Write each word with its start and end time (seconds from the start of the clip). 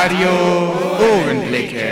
Radio 0.00 0.28
Ohrenblicke. 1.00 1.90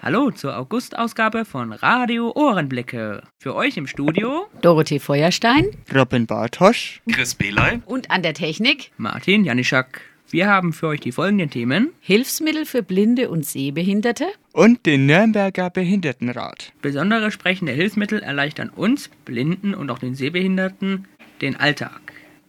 Hallo 0.00 0.30
zur 0.30 0.56
August-Ausgabe 0.56 1.44
von 1.44 1.74
Radio 1.74 2.32
Ohrenblicke. 2.34 3.22
Für 3.38 3.54
euch 3.54 3.76
im 3.76 3.86
Studio 3.86 4.46
Dorothee 4.62 4.98
Feuerstein 4.98 5.66
Robin 5.94 6.24
Bartosch. 6.26 7.02
Chris 7.12 7.34
Beley. 7.34 7.82
und 7.84 8.10
an 8.10 8.22
der 8.22 8.32
Technik 8.32 8.92
Martin 8.96 9.44
Janischak. 9.44 10.00
Wir 10.30 10.48
haben 10.48 10.72
für 10.72 10.86
euch 10.86 11.00
die 11.00 11.12
folgenden 11.12 11.50
Themen. 11.50 11.90
Hilfsmittel 12.00 12.64
für 12.64 12.82
Blinde 12.82 13.28
und 13.28 13.44
Sehbehinderte, 13.44 14.24
Und 14.54 14.86
den 14.86 15.04
Nürnberger 15.04 15.68
Behindertenrat. 15.68 16.72
Besondere 16.80 17.30
sprechende 17.30 17.72
Hilfsmittel 17.72 18.22
erleichtern 18.22 18.70
uns, 18.70 19.10
Blinden 19.26 19.74
und 19.74 19.90
auch 19.90 19.98
den 19.98 20.14
Sehbehinderten, 20.14 21.06
den 21.42 21.56
Alltag. 21.56 22.00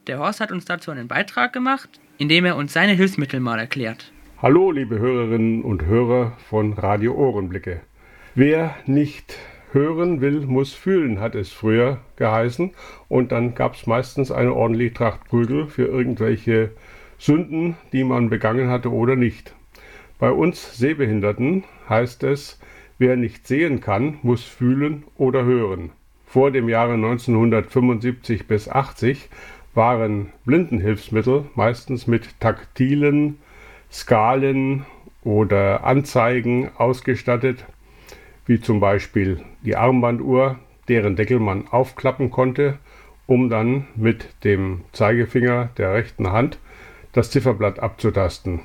Der 0.07 0.19
Horst 0.19 0.39
hat 0.39 0.53
uns 0.53 0.63
dazu 0.63 0.89
einen 0.91 1.09
Beitrag 1.09 1.51
gemacht, 1.51 1.89
indem 2.17 2.45
er 2.45 2.55
uns 2.55 2.71
seine 2.71 2.93
Hilfsmittel 2.93 3.41
mal 3.41 3.59
erklärt. 3.59 4.13
Hallo, 4.45 4.69
liebe 4.69 4.99
Hörerinnen 4.99 5.63
und 5.63 5.87
Hörer 5.87 6.33
von 6.37 6.73
Radio 6.73 7.15
Ohrenblicke. 7.15 7.81
Wer 8.35 8.75
nicht 8.85 9.39
hören 9.71 10.21
will, 10.21 10.41
muss 10.41 10.71
fühlen, 10.71 11.19
hat 11.19 11.33
es 11.33 11.51
früher 11.51 11.97
geheißen. 12.17 12.69
Und 13.07 13.31
dann 13.31 13.55
gab 13.55 13.73
es 13.73 13.87
meistens 13.87 14.29
eine 14.29 14.53
ordentliche 14.53 14.93
Tracht 14.93 15.25
Prügel 15.27 15.65
für 15.65 15.87
irgendwelche 15.87 16.69
Sünden, 17.17 17.75
die 17.91 18.03
man 18.03 18.29
begangen 18.29 18.69
hatte 18.69 18.91
oder 18.91 19.15
nicht. 19.15 19.55
Bei 20.19 20.29
uns 20.29 20.77
Sehbehinderten 20.77 21.63
heißt 21.89 22.21
es, 22.21 22.59
wer 22.99 23.15
nicht 23.15 23.47
sehen 23.47 23.81
kann, 23.81 24.19
muss 24.21 24.43
fühlen 24.43 25.05
oder 25.17 25.43
hören. 25.43 25.89
Vor 26.27 26.51
dem 26.51 26.69
Jahre 26.69 26.93
1975 26.93 28.45
bis 28.45 28.69
80 28.69 29.27
waren 29.73 30.27
Blindenhilfsmittel 30.45 31.45
meistens 31.55 32.05
mit 32.05 32.39
taktilen 32.39 33.39
Skalen 33.95 34.85
oder 35.23 35.85
Anzeigen 35.85 36.69
ausgestattet, 36.77 37.63
wie 38.45 38.59
zum 38.59 38.81
Beispiel 38.81 39.39
die 39.61 39.77
Armbanduhr, 39.77 40.59
deren 40.89 41.15
Deckel 41.15 41.39
man 41.39 41.69
aufklappen 41.69 42.29
konnte, 42.29 42.77
um 43.25 43.49
dann 43.49 43.87
mit 43.95 44.27
dem 44.43 44.81
Zeigefinger 44.91 45.69
der 45.77 45.93
rechten 45.93 46.33
Hand 46.33 46.59
das 47.13 47.31
Zifferblatt 47.31 47.79
abzutasten. 47.79 48.59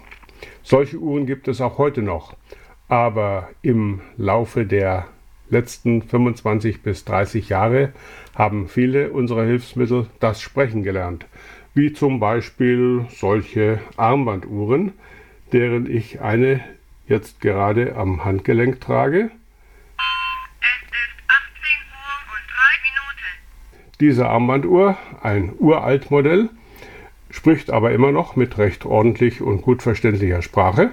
Solche 0.64 0.98
Uhren 0.98 1.27
gibt 1.27 1.47
es 1.47 1.61
auch 1.61 1.78
heute 1.78 2.03
noch, 2.03 2.34
aber 2.89 3.51
im 3.62 4.01
Laufe 4.17 4.67
der 4.67 5.06
letzten 5.48 6.03
25 6.03 6.83
bis 6.83 7.05
30 7.05 7.48
Jahre 7.48 7.92
haben 8.34 8.67
viele 8.67 9.12
unserer 9.12 9.45
Hilfsmittel 9.45 10.08
das 10.19 10.41
Sprechen 10.41 10.83
gelernt, 10.83 11.27
wie 11.73 11.92
zum 11.92 12.19
Beispiel 12.19 13.06
solche 13.11 13.78
Armbanduhren, 13.97 14.92
deren 15.53 15.91
ich 15.91 16.20
eine 16.20 16.61
jetzt 17.06 17.41
gerade 17.41 17.97
am 17.97 18.25
Handgelenk 18.25 18.81
trage. 18.81 19.31
Es 20.61 20.83
ist 20.87 21.15
18 21.29 21.39
Uhr 21.91 22.11
und 22.33 22.45
3 22.51 22.79
Minuten. 22.84 23.29
Diese 24.01 24.29
Armbanduhr, 24.29 24.97
ein 25.23 25.53
uralt 25.59 26.11
Modell, 26.11 26.51
spricht 27.31 27.70
aber 27.70 27.92
immer 27.92 28.12
noch 28.12 28.37
mit 28.37 28.59
recht 28.59 28.84
ordentlich 28.84 29.41
und 29.41 29.62
gut 29.62 29.83
verständlicher 29.83 30.42
Sprache. 30.42 30.91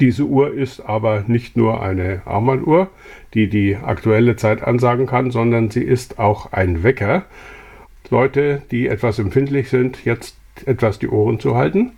Diese 0.00 0.24
Uhr 0.24 0.52
ist 0.52 0.80
aber 0.80 1.24
nicht 1.26 1.56
nur 1.56 1.82
eine 1.82 2.22
Armbanduhr, 2.24 2.90
die 3.34 3.48
die 3.48 3.76
aktuelle 3.76 4.36
Zeit 4.36 4.62
ansagen 4.62 5.06
kann, 5.06 5.30
sondern 5.30 5.70
sie 5.70 5.82
ist 5.82 6.18
auch 6.18 6.52
ein 6.52 6.82
Wecker. 6.82 7.24
Leute, 8.10 8.62
die 8.70 8.86
etwas 8.86 9.18
empfindlich 9.18 9.68
sind, 9.68 10.04
jetzt 10.04 10.36
etwas 10.66 10.98
die 10.98 11.08
Ohren 11.08 11.40
zu 11.40 11.56
halten. 11.56 11.92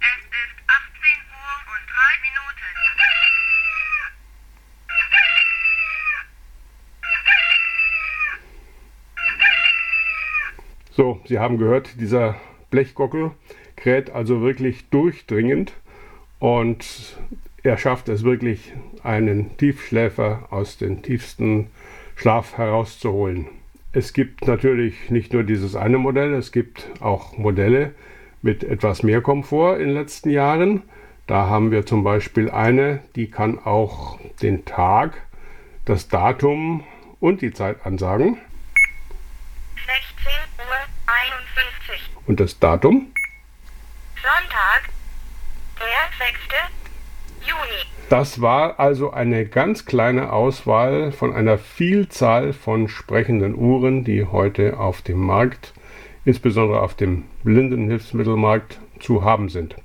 Es 0.00 0.08
ist 0.08 0.56
18 0.66 1.10
Uhr 1.30 1.56
und 1.72 1.84
3 1.88 1.94
Minuten. 2.22 2.68
So, 10.96 11.20
Sie 11.26 11.38
haben 11.38 11.58
gehört, 11.58 12.00
dieser 12.00 12.36
Blechgockel 12.70 13.32
kräht 13.76 14.08
also 14.08 14.40
wirklich 14.40 14.88
durchdringend 14.88 15.74
und 16.38 17.18
er 17.62 17.76
schafft 17.76 18.08
es 18.08 18.24
wirklich, 18.24 18.72
einen 19.02 19.54
Tiefschläfer 19.58 20.46
aus 20.48 20.78
dem 20.78 21.02
tiefsten 21.02 21.66
Schlaf 22.14 22.56
herauszuholen. 22.56 23.46
Es 23.92 24.14
gibt 24.14 24.46
natürlich 24.46 25.10
nicht 25.10 25.34
nur 25.34 25.42
dieses 25.42 25.76
eine 25.76 25.98
Modell, 25.98 26.32
es 26.32 26.50
gibt 26.50 26.88
auch 27.00 27.36
Modelle 27.36 27.94
mit 28.40 28.64
etwas 28.64 29.02
mehr 29.02 29.20
Komfort 29.20 29.76
in 29.76 29.88
den 29.88 29.94
letzten 29.94 30.30
Jahren. 30.30 30.82
Da 31.26 31.46
haben 31.46 31.72
wir 31.72 31.84
zum 31.84 32.04
Beispiel 32.04 32.50
eine, 32.50 33.00
die 33.16 33.30
kann 33.30 33.58
auch 33.58 34.18
den 34.40 34.64
Tag, 34.64 35.26
das 35.84 36.08
Datum 36.08 36.84
und 37.20 37.42
die 37.42 37.52
Zeit 37.52 37.84
ansagen. 37.84 38.38
16 39.86 40.32
Uhr 40.58 40.86
51. 41.06 42.15
Und 42.26 42.40
das 42.40 42.58
Datum 42.58 43.06
Sonntag, 44.16 44.90
der 45.78 46.26
6. 46.26 47.48
Juni. 47.48 47.86
Das 48.08 48.40
war 48.40 48.80
also 48.80 49.12
eine 49.12 49.46
ganz 49.46 49.84
kleine 49.84 50.32
Auswahl 50.32 51.12
von 51.12 51.32
einer 51.32 51.58
Vielzahl 51.58 52.52
von 52.52 52.88
sprechenden 52.88 53.54
Uhren, 53.54 54.04
die 54.04 54.24
heute 54.24 54.78
auf 54.78 55.02
dem 55.02 55.18
Markt, 55.18 55.72
insbesondere 56.24 56.82
auf 56.82 56.94
dem 56.94 57.24
Blindenhilfsmittelmarkt, 57.44 58.80
zu 58.98 59.22
haben 59.24 59.48
sind. 59.48 59.76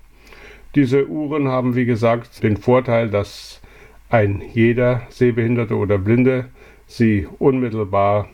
Diese 0.74 1.08
Uhren 1.08 1.48
haben, 1.48 1.76
wie 1.76 1.86
gesagt, 1.86 2.42
den 2.44 2.58
Vorteil, 2.58 3.10
dass 3.10 3.62
ein 4.10 4.42
jeder 4.54 5.02
Sehbehinderte 5.10 5.76
oder 5.76 5.98
Blinde 5.98 6.50
sie 6.88 7.28
unmittelbar 7.40 8.30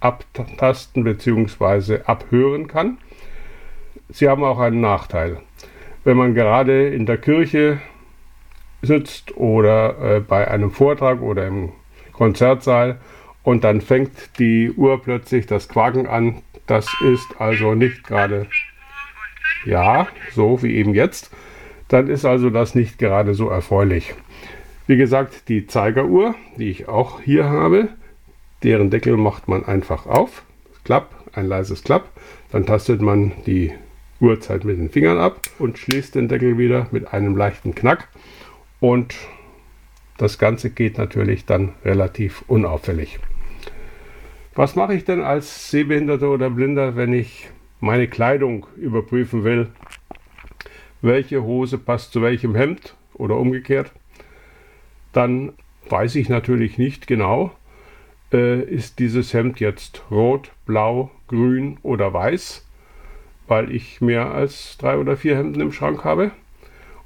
abtasten 0.00 1.04
bzw. 1.04 2.02
abhören 2.04 2.68
kann. 2.68 2.98
Sie 4.08 4.28
haben 4.28 4.44
auch 4.44 4.58
einen 4.58 4.80
Nachteil. 4.80 5.38
Wenn 6.04 6.16
man 6.16 6.34
gerade 6.34 6.88
in 6.88 7.06
der 7.06 7.16
Kirche 7.16 7.80
sitzt 8.82 9.36
oder 9.36 10.16
äh, 10.16 10.20
bei 10.20 10.48
einem 10.48 10.70
Vortrag 10.70 11.22
oder 11.22 11.46
im 11.46 11.72
Konzertsaal 12.12 12.98
und 13.42 13.64
dann 13.64 13.80
fängt 13.80 14.38
die 14.38 14.70
Uhr 14.70 15.00
plötzlich 15.02 15.46
das 15.46 15.68
Quaken 15.68 16.06
an. 16.06 16.42
Das 16.66 16.86
ist 17.02 17.40
also 17.40 17.74
nicht 17.74 18.04
gerade, 18.04 18.46
ja, 19.64 20.08
so 20.32 20.62
wie 20.62 20.74
eben 20.74 20.94
jetzt. 20.94 21.30
Dann 21.88 22.08
ist 22.08 22.24
also 22.24 22.50
das 22.50 22.74
nicht 22.74 22.98
gerade 22.98 23.34
so 23.34 23.48
erfreulich. 23.48 24.14
Wie 24.86 24.96
gesagt, 24.96 25.48
die 25.48 25.66
Zeigeruhr, 25.66 26.34
die 26.56 26.70
ich 26.70 26.88
auch 26.88 27.20
hier 27.20 27.44
habe, 27.48 27.88
deren 28.62 28.90
Deckel 28.90 29.16
macht 29.16 29.48
man 29.48 29.64
einfach 29.64 30.06
auf. 30.06 30.42
Klapp, 30.84 31.14
ein 31.32 31.46
leises 31.46 31.84
Klapp. 31.84 32.08
Dann 32.50 32.66
tastet 32.66 33.00
man 33.00 33.32
die 33.46 33.72
Uhrzeit 34.24 34.64
mit 34.64 34.78
den 34.78 34.90
Fingern 34.90 35.18
ab 35.18 35.40
und 35.58 35.78
schließt 35.78 36.14
den 36.14 36.28
Deckel 36.28 36.56
wieder 36.56 36.88
mit 36.90 37.12
einem 37.12 37.36
leichten 37.36 37.74
Knack. 37.74 38.08
Und 38.80 39.14
das 40.16 40.38
Ganze 40.38 40.70
geht 40.70 40.98
natürlich 40.98 41.44
dann 41.44 41.74
relativ 41.84 42.42
unauffällig. 42.46 43.18
Was 44.54 44.76
mache 44.76 44.94
ich 44.94 45.04
denn 45.04 45.20
als 45.20 45.70
Sehbehinderter 45.70 46.30
oder 46.30 46.48
Blinder, 46.48 46.96
wenn 46.96 47.12
ich 47.12 47.48
meine 47.80 48.08
Kleidung 48.08 48.66
überprüfen 48.76 49.44
will? 49.44 49.68
Welche 51.02 51.42
Hose 51.42 51.76
passt 51.76 52.12
zu 52.12 52.22
welchem 52.22 52.54
Hemd 52.54 52.96
oder 53.14 53.36
umgekehrt? 53.36 53.92
Dann 55.12 55.52
weiß 55.90 56.14
ich 56.14 56.28
natürlich 56.28 56.78
nicht 56.78 57.06
genau, 57.06 57.52
äh, 58.32 58.62
ist 58.62 59.00
dieses 59.00 59.34
Hemd 59.34 59.60
jetzt 59.60 60.02
rot, 60.10 60.52
blau, 60.66 61.10
grün 61.28 61.78
oder 61.82 62.14
weiß, 62.14 62.63
weil 63.46 63.70
ich 63.74 64.00
mehr 64.00 64.30
als 64.30 64.76
drei 64.78 64.96
oder 64.98 65.16
vier 65.16 65.36
Hemden 65.36 65.60
im 65.60 65.72
Schrank 65.72 66.04
habe 66.04 66.30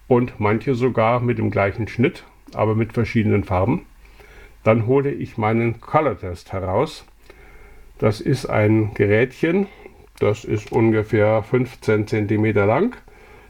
und 0.07 0.41
manche 0.41 0.75
sogar 0.75 1.21
mit 1.21 1.39
dem 1.39 1.51
gleichen 1.51 1.89
Schnitt, 1.89 2.25
aber 2.55 2.75
mit 2.75 2.93
verschiedenen 2.93 3.45
Farben. 3.45 3.87
Dann 4.65 4.87
hole 4.87 5.11
ich 5.11 5.39
meinen 5.39 5.81
Color 5.81 6.19
Test 6.19 6.53
heraus. 6.53 7.05
Das 7.99 8.21
ist 8.21 8.47
ein 8.47 8.95
Gerätchen, 8.95 9.67
das 10.19 10.45
ist 10.45 10.73
ungefähr 10.73 11.43
15 11.43 12.07
cm 12.07 12.45
lang, 12.55 12.97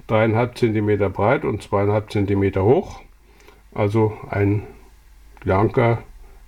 3,5 0.08 0.54
cm 0.54 1.12
breit 1.12 1.44
und 1.44 1.62
2,5 1.62 2.26
cm 2.26 2.62
hoch. 2.62 3.00
Also 3.74 4.16
ein 4.30 4.62
blanker, 5.40 6.02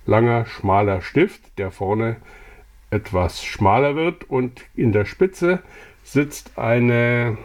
langer, 0.05 0.45
schmaler 0.45 1.01
Stift, 1.01 1.41
der 1.57 1.71
vorne 1.71 2.17
etwas 2.89 3.43
schmaler 3.43 3.95
wird 3.95 4.29
und 4.29 4.61
in 4.75 4.91
der 4.91 5.05
Spitze 5.05 5.59
sitzt 6.03 6.57
eine 6.57 7.37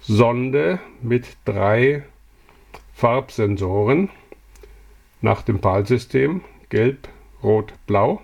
Sonde 0.00 0.80
mit 1.00 1.26
drei 1.44 2.04
Farbsensoren 2.94 4.10
nach 5.20 5.42
dem 5.42 5.60
PAL-System 5.60 6.42
gelb, 6.68 7.08
rot, 7.42 7.74
blau. 7.86 8.22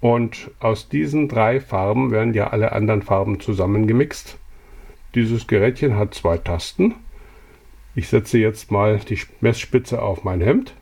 Und 0.00 0.50
aus 0.58 0.88
diesen 0.88 1.28
drei 1.28 1.60
Farben 1.60 2.10
werden 2.10 2.34
ja 2.34 2.48
alle 2.48 2.72
anderen 2.72 3.02
Farben 3.02 3.38
zusammengemixt. 3.38 4.38
Dieses 5.14 5.46
Gerätchen 5.46 5.96
hat 5.96 6.14
zwei 6.14 6.38
Tasten. 6.38 6.96
Ich 7.94 8.08
setze 8.08 8.38
jetzt 8.38 8.70
mal 8.70 8.98
die 8.98 9.20
Messspitze 9.40 10.02
auf 10.02 10.24
mein 10.24 10.40
Hemd. 10.40 10.74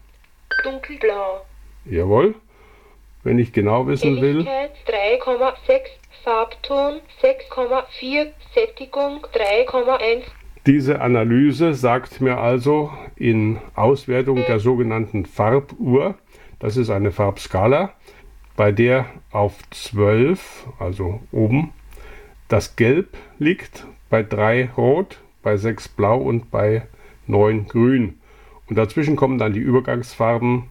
Dunkelblau. 0.62 1.44
Jawohl. 1.84 2.34
Wenn 3.22 3.38
ich 3.38 3.52
genau 3.52 3.86
wissen 3.86 4.20
will, 4.20 4.46
Helligkeit 4.46 4.72
3,6. 5.26 5.54
Farbton 6.24 7.00
6,4. 7.22 8.26
Sättigung 8.54 9.24
3,1. 9.34 10.22
diese 10.66 11.00
Analyse 11.00 11.74
sagt 11.74 12.20
mir 12.20 12.38
also 12.38 12.90
in 13.16 13.58
Auswertung 13.74 14.44
der 14.46 14.58
sogenannten 14.58 15.24
Farbuhr, 15.24 16.14
das 16.58 16.76
ist 16.76 16.90
eine 16.90 17.10
Farbskala, 17.10 17.94
bei 18.56 18.72
der 18.72 19.06
auf 19.30 19.56
12, 19.70 20.66
also 20.78 21.20
oben, 21.32 21.72
das 22.48 22.76
Gelb 22.76 23.16
liegt, 23.38 23.86
bei 24.10 24.22
3 24.22 24.70
Rot, 24.76 25.18
bei 25.42 25.56
6 25.56 25.88
Blau 25.88 26.18
und 26.18 26.50
bei 26.50 26.82
9 27.26 27.66
Grün. 27.66 28.18
Und 28.68 28.76
dazwischen 28.76 29.16
kommen 29.16 29.38
dann 29.38 29.54
die 29.54 29.60
Übergangsfarben 29.60 30.64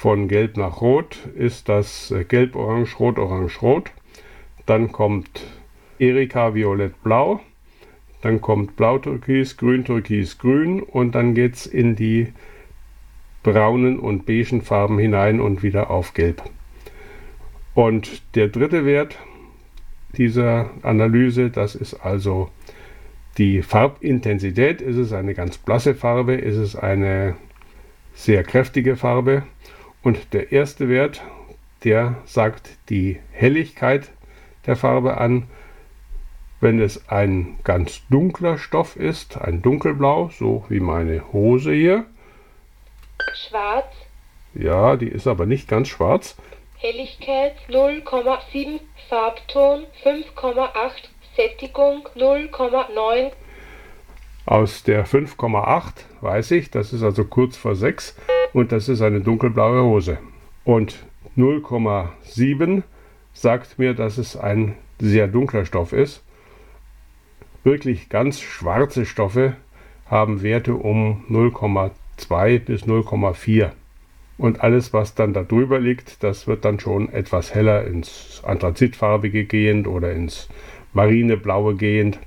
von 0.00 0.28
Gelb 0.28 0.56
nach 0.56 0.80
Rot, 0.80 1.18
ist 1.36 1.68
das 1.68 2.10
äh, 2.10 2.24
Gelb, 2.24 2.56
Orange, 2.56 2.98
Rot, 2.98 3.18
Orange, 3.18 3.60
Rot. 3.60 3.90
Dann 4.64 4.92
kommt 4.92 5.42
Erika, 5.98 6.54
Violett, 6.54 7.02
Blau. 7.02 7.40
Dann 8.22 8.40
kommt 8.40 8.76
Blau, 8.76 8.96
Türkis, 8.96 9.58
Grün, 9.58 9.84
Türkis, 9.84 10.38
Grün. 10.38 10.82
Und 10.82 11.14
dann 11.14 11.34
geht 11.34 11.56
es 11.56 11.66
in 11.66 11.96
die 11.96 12.32
braunen 13.42 13.98
und 13.98 14.24
beigen 14.24 14.62
Farben 14.62 14.98
hinein 14.98 15.38
und 15.38 15.62
wieder 15.62 15.90
auf 15.90 16.14
Gelb. 16.14 16.42
Und 17.74 18.22
der 18.36 18.48
dritte 18.48 18.86
Wert 18.86 19.18
dieser 20.16 20.70
Analyse, 20.80 21.50
das 21.50 21.74
ist 21.74 21.92
also 21.92 22.48
die 23.36 23.60
Farbintensität. 23.60 24.80
Ist 24.80 24.96
es 24.96 25.12
eine 25.12 25.34
ganz 25.34 25.58
blasse 25.58 25.94
Farbe? 25.94 26.36
Ist 26.36 26.56
es 26.56 26.74
eine 26.74 27.36
sehr 28.14 28.44
kräftige 28.44 28.96
Farbe? 28.96 29.42
Und 30.02 30.32
der 30.32 30.52
erste 30.52 30.88
Wert, 30.88 31.22
der 31.84 32.16
sagt 32.24 32.70
die 32.88 33.20
Helligkeit 33.32 34.10
der 34.66 34.76
Farbe 34.76 35.18
an. 35.18 35.44
Wenn 36.60 36.80
es 36.80 37.08
ein 37.08 37.58
ganz 37.64 38.02
dunkler 38.10 38.58
Stoff 38.58 38.96
ist, 38.96 39.38
ein 39.38 39.62
dunkelblau, 39.62 40.30
so 40.38 40.64
wie 40.68 40.80
meine 40.80 41.32
Hose 41.32 41.72
hier, 41.72 42.04
Schwarz. 43.34 43.94
ja, 44.54 44.96
die 44.96 45.08
ist 45.08 45.26
aber 45.26 45.46
nicht 45.46 45.68
ganz 45.68 45.88
schwarz, 45.88 46.36
Helligkeit 46.80 47.56
0,7. 47.68 48.80
Farbton 49.10 49.84
5,8. 50.02 50.70
Sättigung 51.36 52.08
0,9. 52.16 53.32
Aus 54.46 54.82
der 54.82 55.06
5,8 55.06 55.92
weiß 56.22 56.52
ich, 56.52 56.70
das 56.70 56.94
ist 56.94 57.02
also 57.02 57.24
kurz 57.24 57.58
vor 57.58 57.76
6 57.76 58.16
und 58.52 58.72
das 58.72 58.88
ist 58.88 59.02
eine 59.02 59.20
dunkelblaue 59.20 59.82
Hose. 59.82 60.18
Und 60.64 61.04
0,7 61.36 62.82
sagt 63.32 63.78
mir, 63.78 63.94
dass 63.94 64.18
es 64.18 64.36
ein 64.36 64.74
sehr 65.00 65.28
dunkler 65.28 65.64
Stoff 65.64 65.92
ist. 65.92 66.22
Wirklich 67.64 68.08
ganz 68.08 68.40
schwarze 68.40 69.06
Stoffe 69.06 69.56
haben 70.06 70.42
Werte 70.42 70.74
um 70.74 71.24
0,2 71.30 72.58
bis 72.58 72.82
0,4. 72.84 73.70
Und 74.38 74.62
alles, 74.62 74.92
was 74.92 75.14
dann 75.14 75.34
da 75.34 75.42
drüber 75.42 75.78
liegt, 75.78 76.22
das 76.22 76.46
wird 76.46 76.64
dann 76.64 76.80
schon 76.80 77.10
etwas 77.10 77.54
heller 77.54 77.84
ins 77.84 78.42
Anthrazitfarbige 78.44 79.44
gehend 79.44 79.86
oder 79.86 80.12
ins 80.12 80.48
Marineblaue 80.94 81.76
gehend. 81.76 82.18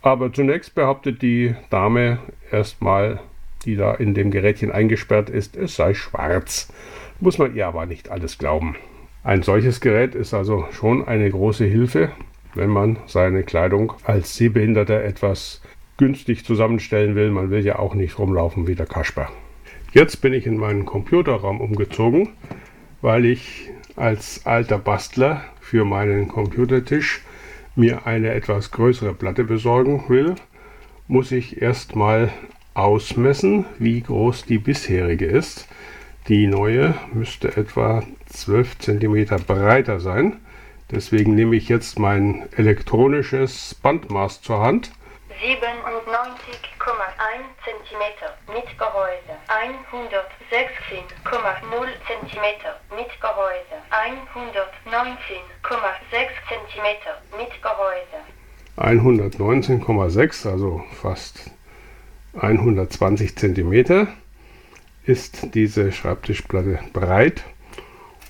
Aber 0.00 0.32
zunächst 0.32 0.74
behauptet 0.74 1.22
die 1.22 1.54
Dame 1.70 2.18
erstmal, 2.50 3.20
die 3.64 3.76
da 3.76 3.94
in 3.94 4.14
dem 4.14 4.30
Gerätchen 4.30 4.70
eingesperrt 4.70 5.30
ist, 5.30 5.56
es 5.56 5.76
sei 5.76 5.94
schwarz. 5.94 6.72
Muss 7.20 7.38
man 7.38 7.54
ihr 7.54 7.66
aber 7.66 7.86
nicht 7.86 8.10
alles 8.10 8.38
glauben. 8.38 8.76
Ein 9.24 9.42
solches 9.42 9.80
Gerät 9.80 10.14
ist 10.14 10.34
also 10.34 10.66
schon 10.72 11.06
eine 11.06 11.30
große 11.30 11.64
Hilfe, 11.64 12.10
wenn 12.54 12.70
man 12.70 12.98
seine 13.06 13.44
Kleidung 13.44 13.92
als 14.04 14.36
Sehbehinderter 14.36 15.02
etwas 15.04 15.62
günstig 15.96 16.44
zusammenstellen 16.44 17.14
will. 17.14 17.30
Man 17.30 17.50
will 17.50 17.64
ja 17.64 17.78
auch 17.78 17.94
nicht 17.94 18.18
rumlaufen 18.18 18.66
wie 18.66 18.74
der 18.74 18.86
Kasper. 18.86 19.30
Jetzt 19.92 20.22
bin 20.22 20.32
ich 20.32 20.46
in 20.46 20.56
meinen 20.56 20.86
Computerraum 20.86 21.60
umgezogen, 21.60 22.30
weil 23.00 23.24
ich 23.24 23.70
als 23.94 24.46
alter 24.46 24.78
Bastler 24.78 25.44
für 25.60 25.84
meinen 25.84 26.28
Computertisch 26.28 27.20
mir 27.76 28.06
eine 28.06 28.32
etwas 28.32 28.70
größere 28.70 29.14
Platte 29.14 29.44
besorgen 29.44 30.04
will, 30.08 30.34
muss 31.08 31.32
ich 31.32 31.60
erstmal 31.60 32.30
ausmessen, 32.74 33.64
wie 33.78 34.02
groß 34.02 34.44
die 34.44 34.58
bisherige 34.58 35.26
ist. 35.26 35.68
Die 36.28 36.46
neue 36.46 36.94
müsste 37.12 37.56
etwa 37.56 38.04
12 38.26 38.78
cm 38.78 39.26
breiter 39.46 39.98
sein. 40.00 40.40
Deswegen 40.90 41.34
nehme 41.34 41.56
ich 41.56 41.68
jetzt 41.68 41.98
mein 41.98 42.48
elektronisches 42.56 43.74
Bandmaß 43.74 44.42
zur 44.42 44.60
Hand 44.60 44.92
97,1 45.42 45.50
cm 47.64 48.04
mit 48.54 48.68
Gehäuse. 48.78 49.34
116,0 49.48 51.02
cm 52.06 52.46
mit 52.96 53.10
Gehäuse. 53.20 53.76
119,6 53.90 56.30
cm 56.48 56.86
mit 57.36 57.52
Gehäuse. 57.60 58.18
119,6, 58.76 60.48
also 60.48 60.84
fast 61.02 61.50
120 62.34 63.36
cm, 63.36 64.08
ist 65.04 65.54
diese 65.54 65.92
Schreibtischplatte 65.92 66.80
breit. 66.92 67.42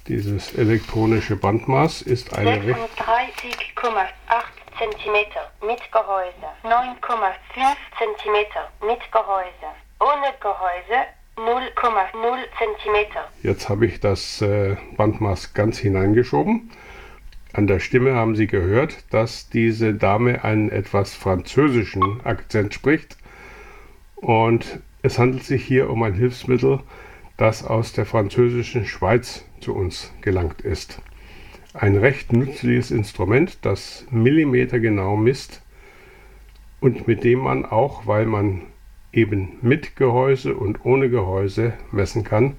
Dieses 0.09 0.55
elektronische 0.55 1.37
Bandmaß 1.37 2.03
ist 2.03 2.37
eine 2.37 2.63
recht 2.65 2.79
36,8 2.97 4.03
cm 4.79 5.15
mit 5.67 5.81
Gehäuse. 5.93 6.49
9,5 6.65 7.77
cm 7.99 8.37
mit 8.87 9.13
Gehäuse. 9.13 9.69
Ohne 10.01 10.33
Gehäuse 10.41 11.07
0,0 11.37 12.39
cm. 12.59 13.07
Jetzt 13.43 13.69
habe 13.69 13.87
ich 13.87 14.01
das 14.01 14.43
äh, 14.43 14.77
Bandmaß 14.97 15.55
ganz 15.55 15.79
hineingeschoben. 15.79 16.71
An 17.53 17.67
der 17.67 17.81
Stimme 17.81 18.15
haben 18.15 18.35
Sie 18.35 18.47
gehört, 18.47 19.05
dass 19.13 19.49
diese 19.49 19.95
Dame 19.95 20.43
einen 20.43 20.71
etwas 20.71 21.15
französischen 21.15 22.25
Akzent 22.25 22.75
spricht. 22.75 23.17
Und 24.23 24.81
es 25.03 25.19
handelt 25.19 25.43
sich 25.43 25.65
hier 25.65 25.91
um 25.91 26.03
ein 26.05 26.15
Hilfsmittel, 26.15 26.79
das 27.37 27.65
aus 27.65 27.93
der 27.93 28.07
französischen 28.07 28.87
Schweiz 28.87 29.45
zu 29.61 29.75
uns 29.75 30.13
gelangt 30.21 30.61
ist. 30.63 31.03
Ein 31.75 31.97
recht 31.97 32.33
nützliches 32.33 32.93
Instrument, 32.93 33.59
das 33.63 34.07
millimetergenau 34.11 35.17
misst 35.17 35.63
und 36.81 37.09
mit 37.09 37.25
dem 37.25 37.41
man 37.41 37.65
auch, 37.65 38.07
weil 38.07 38.27
man 38.27 38.63
eben 39.13 39.59
mit 39.61 39.97
Gehäuse 39.97 40.55
und 40.55 40.85
ohne 40.85 41.11
Gehäuse 41.11 41.73
messen 41.91 42.23
kann, 42.23 42.55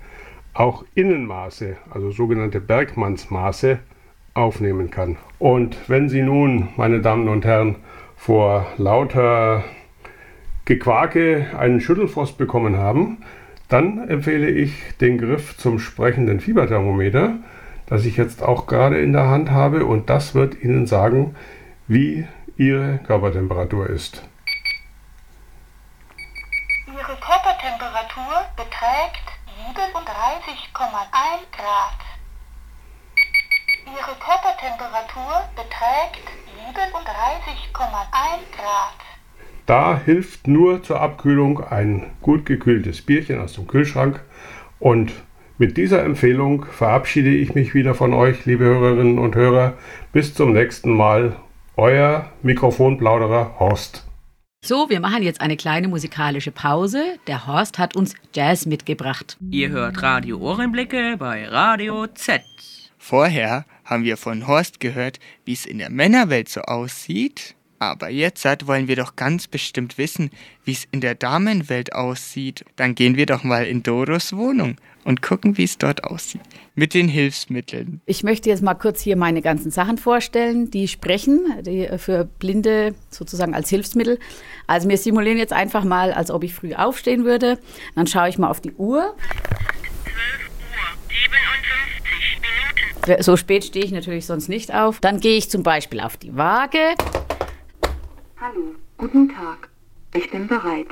auch 0.53 0.83
Innenmaße, 0.95 1.77
also 1.89 2.11
sogenannte 2.11 2.59
Bergmannsmaße, 2.59 3.79
aufnehmen 4.33 4.89
kann. 4.89 5.15
Und 5.39 5.77
wenn 5.87 6.09
Sie 6.09 6.23
nun, 6.23 6.69
meine 6.75 6.99
Damen 6.99 7.29
und 7.29 7.45
Herren, 7.45 7.77
vor 8.17 8.67
lauter 8.77 9.63
Gequake 10.65 11.47
einen 11.57 11.81
Schüttelfrost 11.81 12.37
bekommen 12.37 12.77
haben, 12.77 13.23
dann 13.67 14.07
empfehle 14.07 14.49
ich 14.49 14.95
den 15.01 15.17
Griff 15.17 15.57
zum 15.57 15.79
sprechenden 15.79 16.39
Fieberthermometer, 16.39 17.35
das 17.87 18.05
ich 18.05 18.15
jetzt 18.15 18.41
auch 18.41 18.65
gerade 18.65 19.01
in 19.01 19.11
der 19.11 19.27
Hand 19.27 19.51
habe 19.51 19.85
und 19.85 20.09
das 20.09 20.35
wird 20.35 20.61
Ihnen 20.61 20.87
sagen, 20.87 21.35
wie 21.87 22.27
Ihre 22.55 22.99
Körpertemperatur 22.99 23.89
ist. 23.89 24.23
Ihre 26.87 27.17
Körpertemperatur 27.19 28.45
beträgt 28.55 29.27
37,1 29.75 29.83
Grad. 31.51 31.99
Ihre 33.85 34.15
Körpertemperatur 34.17 35.43
beträgt 35.55 36.27
37,1 36.71 38.55
Grad. 38.55 39.12
Da 39.65 39.99
hilft 40.03 40.47
nur 40.47 40.83
zur 40.83 40.99
Abkühlung 40.99 41.63
ein 41.63 42.07
gut 42.21 42.45
gekühltes 42.45 43.01
Bierchen 43.01 43.39
aus 43.39 43.53
dem 43.53 43.67
Kühlschrank. 43.67 44.21
Und 44.79 45.13
mit 45.57 45.77
dieser 45.77 46.03
Empfehlung 46.03 46.65
verabschiede 46.65 47.29
ich 47.29 47.55
mich 47.55 47.73
wieder 47.73 47.95
von 47.95 48.13
euch, 48.13 48.45
liebe 48.45 48.65
Hörerinnen 48.65 49.19
und 49.19 49.35
Hörer. 49.35 49.73
Bis 50.11 50.33
zum 50.33 50.51
nächsten 50.51 50.93
Mal. 50.93 51.35
Euer 51.75 52.29
Mikrofonplauderer 52.43 53.59
Horst. 53.59 54.05
So, 54.65 54.89
wir 54.89 54.99
machen 54.99 55.23
jetzt 55.23 55.41
eine 55.41 55.57
kleine 55.57 55.87
musikalische 55.87 56.51
Pause. 56.51 57.17
Der 57.27 57.47
Horst 57.47 57.79
hat 57.79 57.95
uns 57.95 58.15
Jazz 58.33 58.65
mitgebracht. 58.65 59.37
Ihr 59.49 59.69
hört 59.69 60.01
Radio 60.01 60.37
Ohrenblicke 60.37 61.15
bei 61.17 61.47
Radio 61.47 62.07
Z. 62.07 62.41
Vorher 62.97 63.65
haben 63.85 64.03
wir 64.03 64.17
von 64.17 64.47
Horst 64.47 64.79
gehört, 64.79 65.19
wie 65.45 65.53
es 65.53 65.65
in 65.65 65.79
der 65.79 65.89
Männerwelt 65.89 66.47
so 66.47 66.61
aussieht. 66.61 67.55
Aber 67.91 68.09
jetzt 68.09 68.45
wollen 68.67 68.87
wir 68.87 68.95
doch 68.95 69.15
ganz 69.15 69.47
bestimmt 69.47 69.97
wissen, 69.97 70.29
wie 70.63 70.71
es 70.71 70.85
in 70.91 71.01
der 71.01 71.15
Damenwelt 71.15 71.93
aussieht. 71.93 72.65
Dann 72.75 72.95
gehen 72.95 73.17
wir 73.17 73.25
doch 73.25 73.43
mal 73.43 73.65
in 73.65 73.83
Doros 73.83 74.33
Wohnung 74.35 74.77
und 75.03 75.21
gucken, 75.21 75.57
wie 75.57 75.63
es 75.63 75.77
dort 75.77 76.03
aussieht. 76.03 76.41
Mit 76.75 76.93
den 76.93 77.07
Hilfsmitteln. 77.07 78.01
Ich 78.05 78.23
möchte 78.23 78.49
jetzt 78.49 78.63
mal 78.63 78.73
kurz 78.73 79.01
hier 79.01 79.15
meine 79.15 79.41
ganzen 79.41 79.69
Sachen 79.69 79.97
vorstellen, 79.97 80.71
die 80.71 80.87
sprechen, 80.87 81.41
die 81.61 81.85
äh, 81.85 81.97
für 81.97 82.25
Blinde 82.25 82.95
sozusagen 83.09 83.53
als 83.53 83.69
Hilfsmittel. 83.69 84.17
Also 84.65 84.89
wir 84.89 84.97
simulieren 84.97 85.37
jetzt 85.37 85.53
einfach 85.53 85.83
mal, 85.83 86.13
als 86.13 86.31
ob 86.31 86.43
ich 86.43 86.53
früh 86.53 86.73
aufstehen 86.73 87.25
würde. 87.25 87.59
Dann 87.95 88.07
schaue 88.07 88.29
ich 88.29 88.37
mal 88.37 88.49
auf 88.49 88.61
die 88.61 88.73
Uhr. 88.73 89.15
12 90.03 90.15
Uhr 90.69 91.03
57 91.09 92.41
Minuten. 93.07 93.23
So 93.23 93.37
spät 93.37 93.65
stehe 93.65 93.85
ich 93.85 93.91
natürlich 93.91 94.25
sonst 94.25 94.47
nicht 94.47 94.73
auf. 94.73 94.99
Dann 94.99 95.19
gehe 95.19 95.37
ich 95.37 95.49
zum 95.49 95.61
Beispiel 95.63 95.99
auf 95.99 96.17
die 96.17 96.35
Waage. 96.35 96.95
Hallo, 98.45 98.75
guten 98.97 99.29
Tag. 99.29 99.69
Ich 100.13 100.29
bin 100.29 100.49
bereit. 100.49 100.87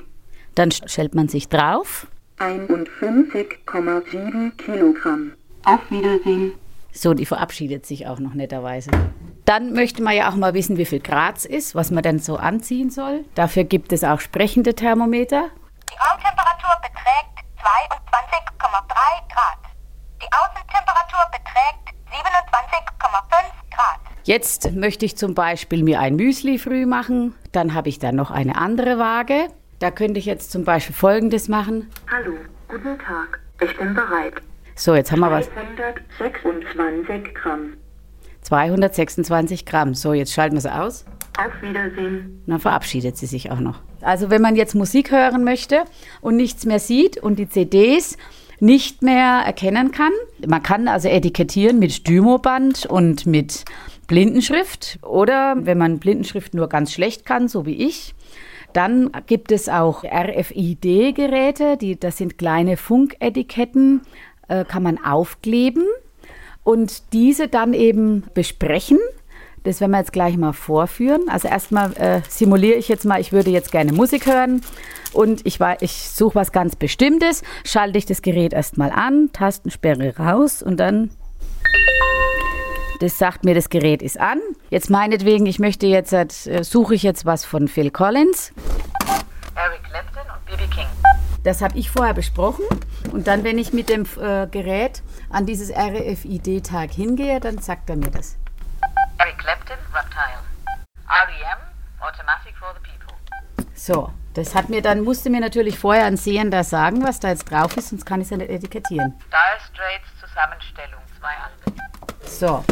Dann 0.56 0.72
stellt 0.72 1.16
man 1.16 1.28
sich 1.28 1.50
drauf. 1.50 2.08
51,7 2.40 4.56
Kilogramm. 4.56 5.34
Auf 5.66 5.92
Wiedersehen. 5.92 6.54
So, 6.94 7.14
die 7.14 7.26
verabschiedet 7.26 7.86
sich 7.86 8.08
auch 8.08 8.20
noch 8.20 8.36
netterweise. 8.36 8.92
Dann 9.44 9.74
möchte 9.74 10.02
man 10.02 10.16
ja 10.16 10.30
auch 10.30 10.36
mal 10.36 10.54
wissen, 10.54 10.78
wie 10.78 10.86
viel 10.86 11.02
Grad 11.02 11.40
es 11.40 11.46
ist, 11.46 11.76
was 11.76 11.92
man 11.92 12.04
denn 12.04 12.20
so 12.20 12.38
anziehen 12.38 12.90
soll. 12.90 13.26
Dafür 13.36 13.66
gibt 13.66 13.92
es 13.92 14.06
auch 14.06 14.22
sprechende 14.22 14.74
Thermometer. 14.74 15.50
Die 15.90 15.98
Raumtemperatur 15.98 16.72
beträgt 16.82 17.38
22,3 17.60 19.28
Grad. 19.28 19.60
Die 20.24 20.30
Außentemperatur 20.32 21.26
beträgt 21.34 21.90
27,5 22.08 23.76
Grad. 23.76 24.00
Jetzt 24.24 24.74
möchte 24.74 25.04
ich 25.04 25.16
zum 25.18 25.34
Beispiel 25.34 25.84
mir 25.84 26.00
ein 26.00 26.16
Müsli 26.16 26.60
früh 26.60 26.86
machen. 26.86 27.34
Dann 27.52 27.74
habe 27.74 27.90
ich 27.90 27.98
dann 27.98 28.16
noch 28.16 28.30
eine 28.30 28.56
andere 28.56 29.00
Waage. 29.00 29.48
Da 29.80 29.90
könnte 29.90 30.20
ich 30.20 30.26
jetzt 30.28 30.52
zum 30.52 30.64
Beispiel 30.64 30.94
Folgendes 30.94 31.48
machen. 31.48 31.88
Hallo, 32.12 32.34
guten 32.68 33.00
Tag. 33.00 33.40
Ich 33.64 33.76
bin 33.78 33.96
bereit. 33.96 34.36
So, 34.76 34.94
jetzt 34.94 35.12
haben 35.12 35.22
wir 35.22 35.32
was. 35.32 35.50
226 36.18 37.34
Gramm. 37.34 37.74
226 38.42 39.66
Gramm. 39.66 39.96
So, 39.96 40.14
jetzt 40.14 40.34
schalten 40.34 40.56
wir 40.56 40.62
sie 40.62 40.74
aus. 40.74 41.04
Auf 41.40 41.62
Wiedersehen. 41.68 42.44
Dann 42.46 42.60
verabschiedet 42.60 43.18
sie 43.18 43.26
sich 43.26 43.50
auch 43.50 43.60
noch. 43.60 43.80
Also 44.02 44.30
wenn 44.30 44.42
man 44.44 44.56
jetzt 44.56 44.76
Musik 44.76 45.12
hören 45.12 45.44
möchte 45.44 45.84
und 46.22 46.36
nichts 46.36 46.66
mehr 46.68 46.80
sieht 46.80 47.18
und 47.18 47.40
die 47.40 47.50
CDs 47.50 48.18
nicht 48.60 49.02
mehr 49.02 49.42
erkennen 49.44 49.92
kann, 49.92 50.12
man 50.46 50.62
kann 50.62 50.88
also 50.88 51.08
etikettieren 51.08 51.80
mit 51.80 51.92
Stymoband 51.92 52.86
und 52.86 53.26
mit 53.26 53.66
Blindenschrift 54.12 55.00
oder 55.04 55.56
wenn 55.58 55.78
man 55.78 55.98
Blindenschrift 55.98 56.54
nur 56.54 56.68
ganz 56.68 56.92
schlecht 56.92 57.26
kann, 57.26 57.48
so 57.48 57.66
wie 57.66 57.88
ich, 57.88 58.14
dann 58.74 59.10
gibt 59.26 59.54
es 59.54 59.70
auch 59.70 60.04
RFID-Geräte, 60.04 61.78
das 61.98 62.18
sind 62.18 62.38
kleine 62.38 62.76
Funketiketten, 62.76 64.02
äh, 64.50 64.66
kann 64.66 64.84
man 64.84 65.02
aufkleben 65.02 65.86
und 66.66 67.14
diese 67.14 67.48
dann 67.48 67.74
eben 67.74 68.26
besprechen. 68.34 69.00
Das 69.64 69.80
werden 69.80 69.92
wir 69.92 70.00
jetzt 70.00 70.12
gleich 70.12 70.36
mal 70.36 70.52
vorführen. 70.52 71.30
Also 71.30 71.48
erstmal 71.48 71.94
äh, 71.94 72.20
simuliere 72.28 72.78
ich 72.78 72.90
jetzt 72.90 73.06
mal, 73.06 73.22
ich 73.22 73.32
würde 73.32 73.50
jetzt 73.50 73.72
gerne 73.72 73.94
Musik 73.94 74.26
hören 74.26 74.60
und 75.14 75.46
ich, 75.46 75.60
ich 75.80 76.10
suche 76.10 76.36
was 76.36 76.52
ganz 76.52 76.76
Bestimmtes, 76.76 77.44
schalte 77.64 77.98
ich 77.98 78.08
das 78.08 78.22
Gerät 78.22 78.52
erstmal 78.52 78.92
an, 78.92 79.30
Tastensperre 79.32 80.18
raus 80.18 80.62
und 80.62 80.82
dann 80.82 81.12
das 83.02 83.18
sagt 83.18 83.46
mir, 83.46 83.56
das 83.56 83.70
Gerät 83.70 84.04
ist 84.04 84.20
an. 84.20 84.40
Jetzt 84.70 84.92
meinetwegen, 84.92 85.48
ich 85.48 85.58
möchte 85.58 85.88
jetzt, 85.88 86.14
äh, 86.14 86.64
suche 86.64 86.94
ich 86.94 87.02
jetzt 87.02 87.26
was 87.26 87.46
von 87.46 87.68
Phil 87.68 87.90
Collins. 87.90 88.54
Eric 89.56 89.84
Clapton 89.84 90.22
und 90.34 90.46
B.B. 90.46 90.68
King. 90.68 90.88
Das 91.44 91.64
habe 91.64 91.78
ich 91.78 91.90
vorher 91.90 92.14
besprochen. 92.14 92.64
Und 93.12 93.26
dann, 93.26 93.44
wenn 93.44 93.58
ich 93.58 93.74
mit 93.74 93.90
dem 93.90 94.06
äh, 94.22 94.46
Gerät 94.46 95.02
an 95.32 95.48
dieses 95.48 95.72
RFID-Tag 95.72 96.92
hingehe, 96.92 97.40
dann 97.40 97.58
sagt 97.58 97.90
er 97.90 97.96
mir 97.96 98.12
das. 98.12 98.38
Eric 99.18 99.40
Clapton, 99.40 99.78
Reptile. 99.94 100.40
REM, 101.10 101.58
Automatic 102.00 102.56
for 102.58 102.70
the 102.76 102.88
People. 102.88 103.68
So, 103.74 104.14
das 104.36 104.54
hat 104.54 104.70
mir 104.70 104.84
dann, 104.84 105.02
musste 105.02 105.32
mir 105.32 105.42
natürlich 105.42 105.80
vorher 105.80 106.06
ein 106.06 106.18
Sehender 106.18 106.64
sagen, 106.64 107.04
was 107.04 107.20
da 107.20 107.30
jetzt 107.30 107.50
drauf 107.50 107.76
ist, 107.78 107.90
sonst 107.90 108.06
kann 108.06 108.22
ich 108.22 108.26
es 108.26 108.32
ja 108.32 108.38
nicht 108.38 108.52
etikettieren. 108.52 109.16
Dire 109.32 109.60
Straits 109.72 110.08
Zusammenstellung, 110.20 111.02
zwei 111.20 111.30
Alben. 111.30 111.82
So, 112.26 112.64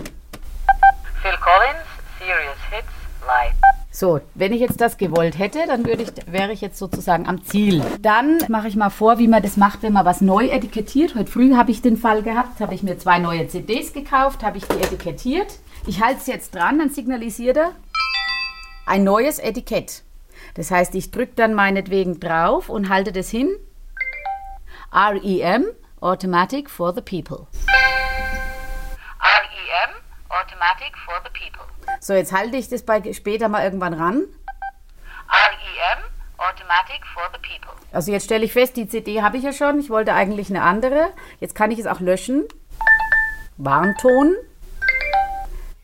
Phil 1.21 1.37
Collins, 1.41 1.85
Serious 2.17 2.57
Hits, 2.69 2.87
Live. 3.27 3.55
So, 3.91 4.21
wenn 4.35 4.53
ich 4.53 4.61
jetzt 4.61 4.79
das 4.79 4.97
gewollt 4.97 5.37
hätte, 5.37 5.59
dann 5.67 5.85
würde 5.85 6.03
ich, 6.03 6.09
wäre 6.31 6.53
ich 6.53 6.61
jetzt 6.61 6.77
sozusagen 6.77 7.27
am 7.27 7.43
Ziel. 7.43 7.83
Dann 7.99 8.37
mache 8.47 8.67
ich 8.67 8.75
mal 8.75 8.89
vor, 8.89 9.17
wie 9.19 9.27
man 9.27 9.41
das 9.41 9.57
macht, 9.57 9.83
wenn 9.83 9.91
man 9.91 10.05
was 10.05 10.21
neu 10.21 10.47
etikettiert. 10.47 11.15
Heute 11.15 11.29
früh 11.29 11.55
habe 11.55 11.71
ich 11.71 11.81
den 11.81 11.97
Fall 11.97 12.23
gehabt, 12.23 12.61
habe 12.61 12.73
ich 12.73 12.83
mir 12.83 12.97
zwei 12.97 13.19
neue 13.19 13.47
CDs 13.47 13.91
gekauft, 13.91 14.43
habe 14.43 14.59
ich 14.59 14.65
die 14.65 14.77
etikettiert. 14.77 15.59
Ich 15.85 16.01
halte 16.01 16.19
es 16.19 16.27
jetzt 16.27 16.55
dran, 16.55 16.79
dann 16.79 16.89
signalisiert 16.89 17.57
er 17.57 17.71
ein 18.85 19.03
neues 19.03 19.39
Etikett. 19.39 20.03
Das 20.53 20.71
heißt, 20.71 20.95
ich 20.95 21.11
drücke 21.11 21.33
dann 21.35 21.53
meinetwegen 21.53 22.19
drauf 22.19 22.69
und 22.69 22.89
halte 22.89 23.11
das 23.11 23.29
hin. 23.29 23.49
REM, 24.91 25.65
Automatic 25.99 26.69
for 26.69 26.93
the 26.93 27.01
People. 27.01 27.47
REM, 29.21 29.95
Automatic 30.29 30.95
for 31.05 31.15
the 31.23 31.29
People. 31.31 31.65
So, 31.99 32.13
jetzt 32.13 32.31
halte 32.31 32.55
ich 32.57 32.69
das 32.69 32.83
bei 32.83 33.01
später 33.13 33.49
mal 33.49 33.63
irgendwann 33.63 33.93
ran. 33.93 34.25
REM, 35.29 36.03
Automatic 36.37 37.05
for 37.13 37.23
the 37.33 37.39
People. 37.39 37.73
Also 37.91 38.11
jetzt 38.11 38.25
stelle 38.25 38.45
ich 38.45 38.53
fest, 38.53 38.77
die 38.77 38.87
CD 38.87 39.21
habe 39.21 39.37
ich 39.37 39.43
ja 39.43 39.53
schon. 39.53 39.79
Ich 39.79 39.89
wollte 39.89 40.13
eigentlich 40.13 40.49
eine 40.49 40.61
andere. 40.61 41.09
Jetzt 41.39 41.55
kann 41.55 41.71
ich 41.71 41.79
es 41.79 41.87
auch 41.87 41.99
löschen. 41.99 42.45
Warnton. 43.57 44.35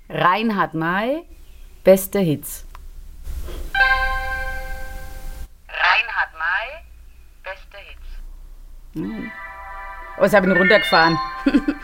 Reinhard 0.09 0.75
May. 0.75 1.27
Beste 1.83 2.19
Hits. 2.19 2.65
Reinhard 5.69 6.33
May, 6.33 6.83
beste 7.43 7.77
Hits. 7.77 8.07
Oh, 10.17 10.23
jetzt 10.23 10.33
habe 10.33 10.47
ich 10.47 10.51
ihn 10.51 10.57
runtergefahren. 10.57 11.19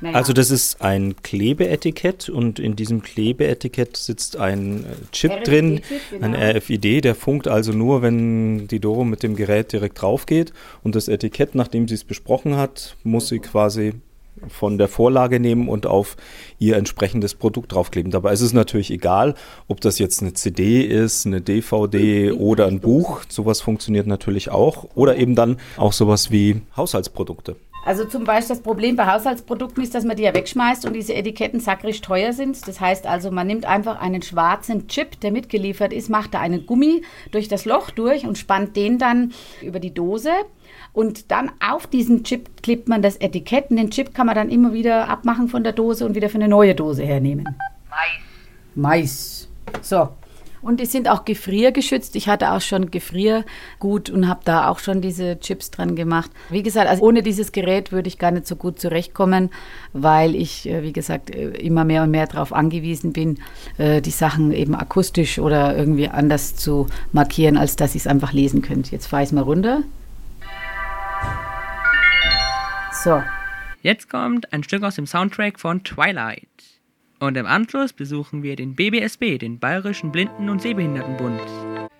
naja. 0.00 0.16
Also 0.16 0.32
das 0.32 0.50
ist 0.50 0.80
ein 0.80 1.16
Klebeetikett 1.22 2.28
und 2.28 2.58
in 2.58 2.76
diesem 2.76 3.02
Klebeetikett 3.02 3.96
sitzt 3.96 4.36
ein 4.36 4.84
äh, 4.84 4.86
Chip 5.12 5.32
RFID 5.32 5.46
drin, 5.46 5.80
genau. 6.10 6.24
ein 6.24 6.34
RFID, 6.34 7.04
der 7.04 7.14
funkt 7.14 7.48
also 7.48 7.72
nur, 7.72 8.00
wenn 8.02 8.68
die 8.68 8.78
Doro 8.78 9.04
mit 9.04 9.22
dem 9.22 9.34
Gerät 9.34 9.72
direkt 9.72 10.00
drauf 10.00 10.26
geht 10.26 10.52
und 10.84 10.94
das 10.94 11.08
Etikett, 11.08 11.54
nachdem 11.54 11.88
sie 11.88 11.94
es 11.94 12.04
besprochen 12.04 12.56
hat, 12.56 12.96
muss 13.02 13.28
sie 13.28 13.40
quasi 13.40 13.94
von 14.46 14.78
der 14.78 14.88
Vorlage 14.88 15.40
nehmen 15.40 15.68
und 15.68 15.86
auf 15.86 16.16
ihr 16.58 16.76
entsprechendes 16.76 17.34
Produkt 17.34 17.72
draufkleben. 17.72 18.12
Dabei 18.12 18.32
ist 18.32 18.40
es 18.40 18.52
natürlich 18.52 18.90
egal, 18.90 19.34
ob 19.66 19.80
das 19.80 19.98
jetzt 19.98 20.22
eine 20.22 20.32
CD 20.32 20.82
ist, 20.82 21.26
eine 21.26 21.40
DVD 21.40 22.32
oder 22.32 22.66
ein 22.66 22.80
Buch. 22.80 23.22
Sowas 23.28 23.60
funktioniert 23.60 24.06
natürlich 24.06 24.50
auch. 24.50 24.86
Oder 24.94 25.16
eben 25.16 25.34
dann 25.34 25.58
auch 25.76 25.92
sowas 25.92 26.30
wie 26.30 26.60
Haushaltsprodukte. 26.76 27.56
Also 27.88 28.04
zum 28.04 28.24
Beispiel 28.24 28.54
das 28.54 28.62
Problem 28.62 28.96
bei 28.96 29.06
Haushaltsprodukten 29.06 29.82
ist, 29.82 29.94
dass 29.94 30.04
man 30.04 30.14
die 30.14 30.24
ja 30.24 30.34
wegschmeißt 30.34 30.84
und 30.84 30.92
diese 30.92 31.14
Etiketten 31.14 31.58
sakrisch 31.58 32.02
teuer 32.02 32.34
sind. 32.34 32.68
Das 32.68 32.82
heißt 32.82 33.06
also, 33.06 33.30
man 33.30 33.46
nimmt 33.46 33.64
einfach 33.64 33.98
einen 33.98 34.20
schwarzen 34.20 34.88
Chip, 34.88 35.18
der 35.20 35.32
mitgeliefert 35.32 35.94
ist, 35.94 36.10
macht 36.10 36.34
da 36.34 36.40
einen 36.40 36.66
Gummi 36.66 37.00
durch 37.30 37.48
das 37.48 37.64
Loch 37.64 37.88
durch 37.88 38.26
und 38.26 38.36
spannt 38.36 38.76
den 38.76 38.98
dann 38.98 39.32
über 39.62 39.80
die 39.80 39.94
Dose. 39.94 40.32
Und 40.92 41.30
dann 41.30 41.50
auf 41.66 41.86
diesen 41.86 42.24
Chip 42.24 42.62
klebt 42.62 42.90
man 42.90 43.00
das 43.00 43.16
Etikett 43.16 43.70
und 43.70 43.78
den 43.78 43.90
Chip 43.90 44.12
kann 44.12 44.26
man 44.26 44.34
dann 44.34 44.50
immer 44.50 44.74
wieder 44.74 45.08
abmachen 45.08 45.48
von 45.48 45.64
der 45.64 45.72
Dose 45.72 46.04
und 46.04 46.14
wieder 46.14 46.28
für 46.28 46.36
eine 46.36 46.48
neue 46.48 46.74
Dose 46.74 47.04
hernehmen. 47.04 47.56
Mais. 47.88 48.68
Mais. 48.74 49.48
So. 49.80 50.10
Und 50.60 50.80
die 50.80 50.86
sind 50.86 51.08
auch 51.08 51.24
gefriergeschützt. 51.24 52.16
Ich 52.16 52.28
hatte 52.28 52.52
auch 52.52 52.60
schon 52.60 52.90
Gefriergut 52.90 54.10
und 54.10 54.28
habe 54.28 54.40
da 54.44 54.68
auch 54.68 54.78
schon 54.78 55.00
diese 55.00 55.38
Chips 55.40 55.70
dran 55.70 55.96
gemacht. 55.96 56.30
Wie 56.50 56.62
gesagt, 56.62 56.88
also 56.88 57.02
ohne 57.02 57.22
dieses 57.22 57.52
Gerät 57.52 57.92
würde 57.92 58.08
ich 58.08 58.18
gar 58.18 58.30
nicht 58.30 58.46
so 58.46 58.56
gut 58.56 58.80
zurechtkommen, 58.80 59.50
weil 59.92 60.34
ich, 60.34 60.68
äh, 60.68 60.82
wie 60.82 60.92
gesagt, 60.92 61.34
äh, 61.34 61.50
immer 61.50 61.84
mehr 61.84 62.02
und 62.02 62.10
mehr 62.10 62.26
darauf 62.26 62.52
angewiesen 62.52 63.12
bin, 63.12 63.38
äh, 63.78 64.00
die 64.00 64.10
Sachen 64.10 64.52
eben 64.52 64.74
akustisch 64.74 65.38
oder 65.38 65.76
irgendwie 65.76 66.08
anders 66.08 66.56
zu 66.56 66.86
markieren, 67.12 67.56
als 67.56 67.76
dass 67.76 67.94
ich 67.94 68.02
es 68.02 68.06
einfach 68.06 68.32
lesen 68.32 68.62
könnte. 68.62 68.90
Jetzt 68.90 69.06
fahre 69.06 69.22
ich 69.22 69.28
es 69.28 69.32
mal 69.32 69.42
runter. 69.42 69.82
So. 73.04 73.22
Jetzt 73.80 74.10
kommt 74.10 74.52
ein 74.52 74.64
Stück 74.64 74.82
aus 74.82 74.96
dem 74.96 75.06
Soundtrack 75.06 75.60
von 75.60 75.84
Twilight. 75.84 76.48
Und 77.20 77.36
im 77.36 77.46
Anschluss 77.46 77.92
besuchen 77.92 78.42
wir 78.42 78.54
den 78.54 78.74
BBSB, 78.74 79.38
den 79.38 79.58
Bayerischen 79.58 80.12
Blinden- 80.12 80.48
und 80.48 80.62
Sehbehindertenbund. 80.62 81.40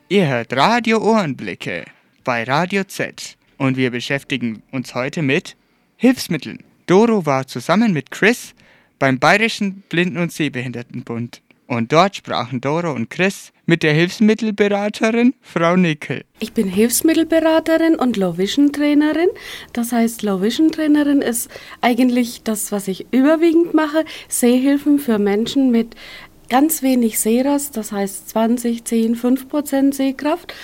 Ihr 0.08 0.28
hört 0.28 0.54
Radio 0.54 0.98
Ohrenblicke 0.98 1.84
bei 2.22 2.44
Radio 2.44 2.84
Z 2.84 3.36
und 3.56 3.76
wir 3.76 3.90
beschäftigen 3.90 4.62
uns 4.70 4.94
heute 4.94 5.22
mit 5.22 5.56
Hilfsmitteln. 5.96 6.62
Doro 6.86 7.26
war 7.26 7.46
zusammen 7.46 7.92
mit 7.92 8.10
Chris 8.10 8.54
beim 8.98 9.18
Bayerischen 9.18 9.82
Blinden- 9.88 10.18
und 10.18 10.32
Sehbehindertenbund 10.32 11.42
Und 11.68 11.92
dort 11.92 12.16
sprachen 12.16 12.62
Doro 12.62 12.92
und 12.92 13.10
Chris 13.10 13.52
mit 13.66 13.82
der 13.82 13.92
Hilfsmittelberaterin 13.92 15.34
Frau 15.42 15.76
Nickel. 15.76 16.24
Ich 16.40 16.54
bin 16.54 16.66
Hilfsmittelberaterin 16.66 17.94
und 17.94 18.16
Low 18.16 18.38
Vision 18.38 18.72
Trainerin. 18.72 19.28
Das 19.74 19.92
heißt, 19.92 20.22
Low 20.22 20.40
Vision 20.40 20.72
Trainerin 20.72 21.20
ist 21.20 21.50
eigentlich 21.82 22.42
das, 22.42 22.72
was 22.72 22.88
ich 22.88 23.06
überwiegend 23.10 23.74
mache. 23.74 24.06
Sehhilfen 24.28 24.98
für 24.98 25.18
Menschen 25.18 25.70
mit 25.70 25.94
ganz 26.48 26.82
wenig 26.82 27.20
Sehrest, 27.20 27.76
das 27.76 27.92
heißt 27.92 28.30
20, 28.30 28.86
10, 28.86 29.14
5 29.14 29.48
Prozent 29.50 29.94
Sehkraft. 29.94 30.54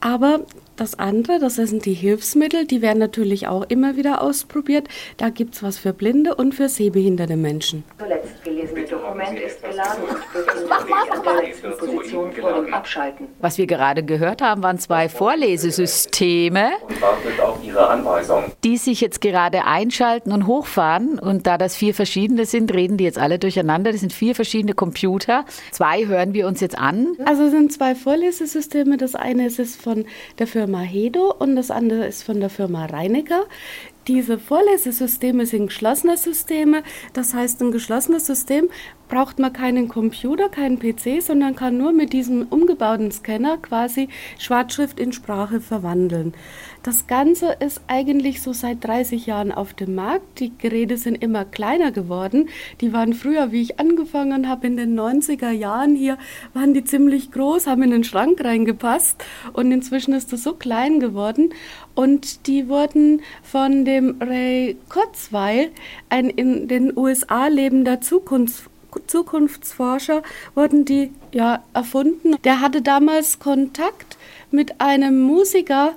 Aber 0.00 0.46
das 0.76 0.98
andere, 0.98 1.38
das 1.38 1.56
sind 1.56 1.84
die 1.84 1.94
Hilfsmittel, 1.94 2.66
die 2.66 2.82
werden 2.82 2.98
natürlich 2.98 3.46
auch 3.48 3.64
immer 3.68 3.96
wieder 3.96 4.22
ausprobiert. 4.22 4.88
Da 5.16 5.30
gibt 5.30 5.54
es 5.54 5.62
was 5.62 5.78
für 5.78 5.92
blinde 5.92 6.34
und 6.34 6.54
für 6.54 6.68
sehbehinderte 6.68 7.36
Menschen. 7.36 7.84
Zuletzt 7.98 8.44
gelesene 8.44 8.85
Dokument 9.16 9.40
ist 9.40 9.62
geladen 9.62 10.02
und 10.02 10.32
befindet 10.32 10.82
sich 10.82 11.12
an 11.12 11.22
der 11.22 11.42
letzten 11.42 11.78
Position 11.78 12.32
vor 12.32 12.52
dem 12.52 12.74
Abschalten. 12.74 13.28
Was 13.40 13.58
wir 13.58 13.66
gerade 13.66 14.02
gehört 14.02 14.42
haben, 14.42 14.62
waren 14.62 14.78
zwei 14.78 15.08
Vorlesesysteme, 15.08 16.72
die 18.62 18.76
sich 18.76 19.00
jetzt 19.00 19.20
gerade 19.20 19.64
einschalten 19.64 20.32
und 20.32 20.46
hochfahren. 20.46 21.18
Und 21.18 21.46
da 21.46 21.56
das 21.56 21.76
vier 21.76 21.94
verschiedene 21.94 22.44
sind, 22.44 22.74
reden 22.74 22.96
die 22.98 23.04
jetzt 23.04 23.18
alle 23.18 23.38
durcheinander. 23.38 23.92
Das 23.92 24.00
sind 24.00 24.12
vier 24.12 24.34
verschiedene 24.34 24.74
Computer. 24.74 25.44
Zwei 25.72 26.06
hören 26.06 26.34
wir 26.34 26.46
uns 26.46 26.60
jetzt 26.60 26.78
an. 26.78 27.16
Also 27.24 27.44
es 27.44 27.52
sind 27.52 27.72
zwei 27.72 27.94
Vorlesesysteme. 27.94 28.96
Das 28.98 29.14
eine 29.14 29.46
ist 29.46 29.58
es 29.58 29.76
von 29.76 30.04
der 30.38 30.46
Firma 30.46 30.80
Hedo 30.80 31.34
und 31.38 31.56
das 31.56 31.70
andere 31.70 32.06
ist 32.06 32.22
von 32.22 32.40
der 32.40 32.50
Firma 32.50 32.86
Reinecker. 32.86 33.44
Diese 34.08 34.38
Vorlesesysteme 34.38 35.46
sind 35.46 35.66
geschlossene 35.66 36.16
Systeme. 36.16 36.84
Das 37.12 37.34
heißt, 37.34 37.60
ein 37.60 37.72
geschlossenes 37.72 38.24
System 38.24 38.68
braucht 39.08 39.38
man 39.38 39.52
keinen 39.52 39.88
Computer, 39.88 40.48
keinen 40.48 40.78
PC, 40.78 41.20
sondern 41.22 41.56
kann 41.56 41.78
nur 41.78 41.92
mit 41.92 42.12
diesem 42.12 42.46
umgebauten 42.48 43.10
Scanner 43.10 43.56
quasi 43.58 44.08
Schwarzschrift 44.38 45.00
in 45.00 45.12
Sprache 45.12 45.60
verwandeln. 45.60 46.34
Das 46.82 47.06
Ganze 47.06 47.56
ist 47.58 47.80
eigentlich 47.88 48.42
so 48.42 48.52
seit 48.52 48.84
30 48.84 49.26
Jahren 49.26 49.50
auf 49.52 49.74
dem 49.74 49.94
Markt. 49.94 50.38
Die 50.38 50.56
Geräte 50.56 50.96
sind 50.96 51.16
immer 51.16 51.44
kleiner 51.44 51.90
geworden. 51.90 52.48
Die 52.80 52.92
waren 52.92 53.12
früher, 53.12 53.50
wie 53.50 53.62
ich 53.62 53.80
angefangen 53.80 54.48
habe, 54.48 54.68
in 54.68 54.76
den 54.76 54.98
90er 54.98 55.50
Jahren 55.50 55.96
hier, 55.96 56.16
waren 56.54 56.74
die 56.74 56.84
ziemlich 56.84 57.32
groß, 57.32 57.66
haben 57.66 57.82
in 57.82 57.90
den 57.90 58.04
Schrank 58.04 58.42
reingepasst. 58.44 59.24
Und 59.52 59.72
inzwischen 59.72 60.14
ist 60.14 60.32
das 60.32 60.44
so 60.44 60.54
klein 60.54 61.00
geworden. 61.00 61.50
Und 61.96 62.46
die 62.46 62.68
wurden 62.68 63.22
von 63.42 63.84
dem 63.84 64.16
Ray 64.20 64.76
Kurzweil, 64.88 65.70
ein 66.10 66.30
in 66.30 66.68
den 66.68 66.96
USA 66.96 67.48
lebender 67.48 68.00
Zukunfts 68.00 68.64
Zukunftsforscher, 69.06 70.22
wurden 70.54 70.86
die 70.86 71.10
ja 71.32 71.62
erfunden. 71.74 72.36
Der 72.44 72.62
hatte 72.62 72.80
damals 72.80 73.38
Kontakt 73.38 74.16
mit 74.50 74.80
einem 74.80 75.20
Musiker, 75.20 75.94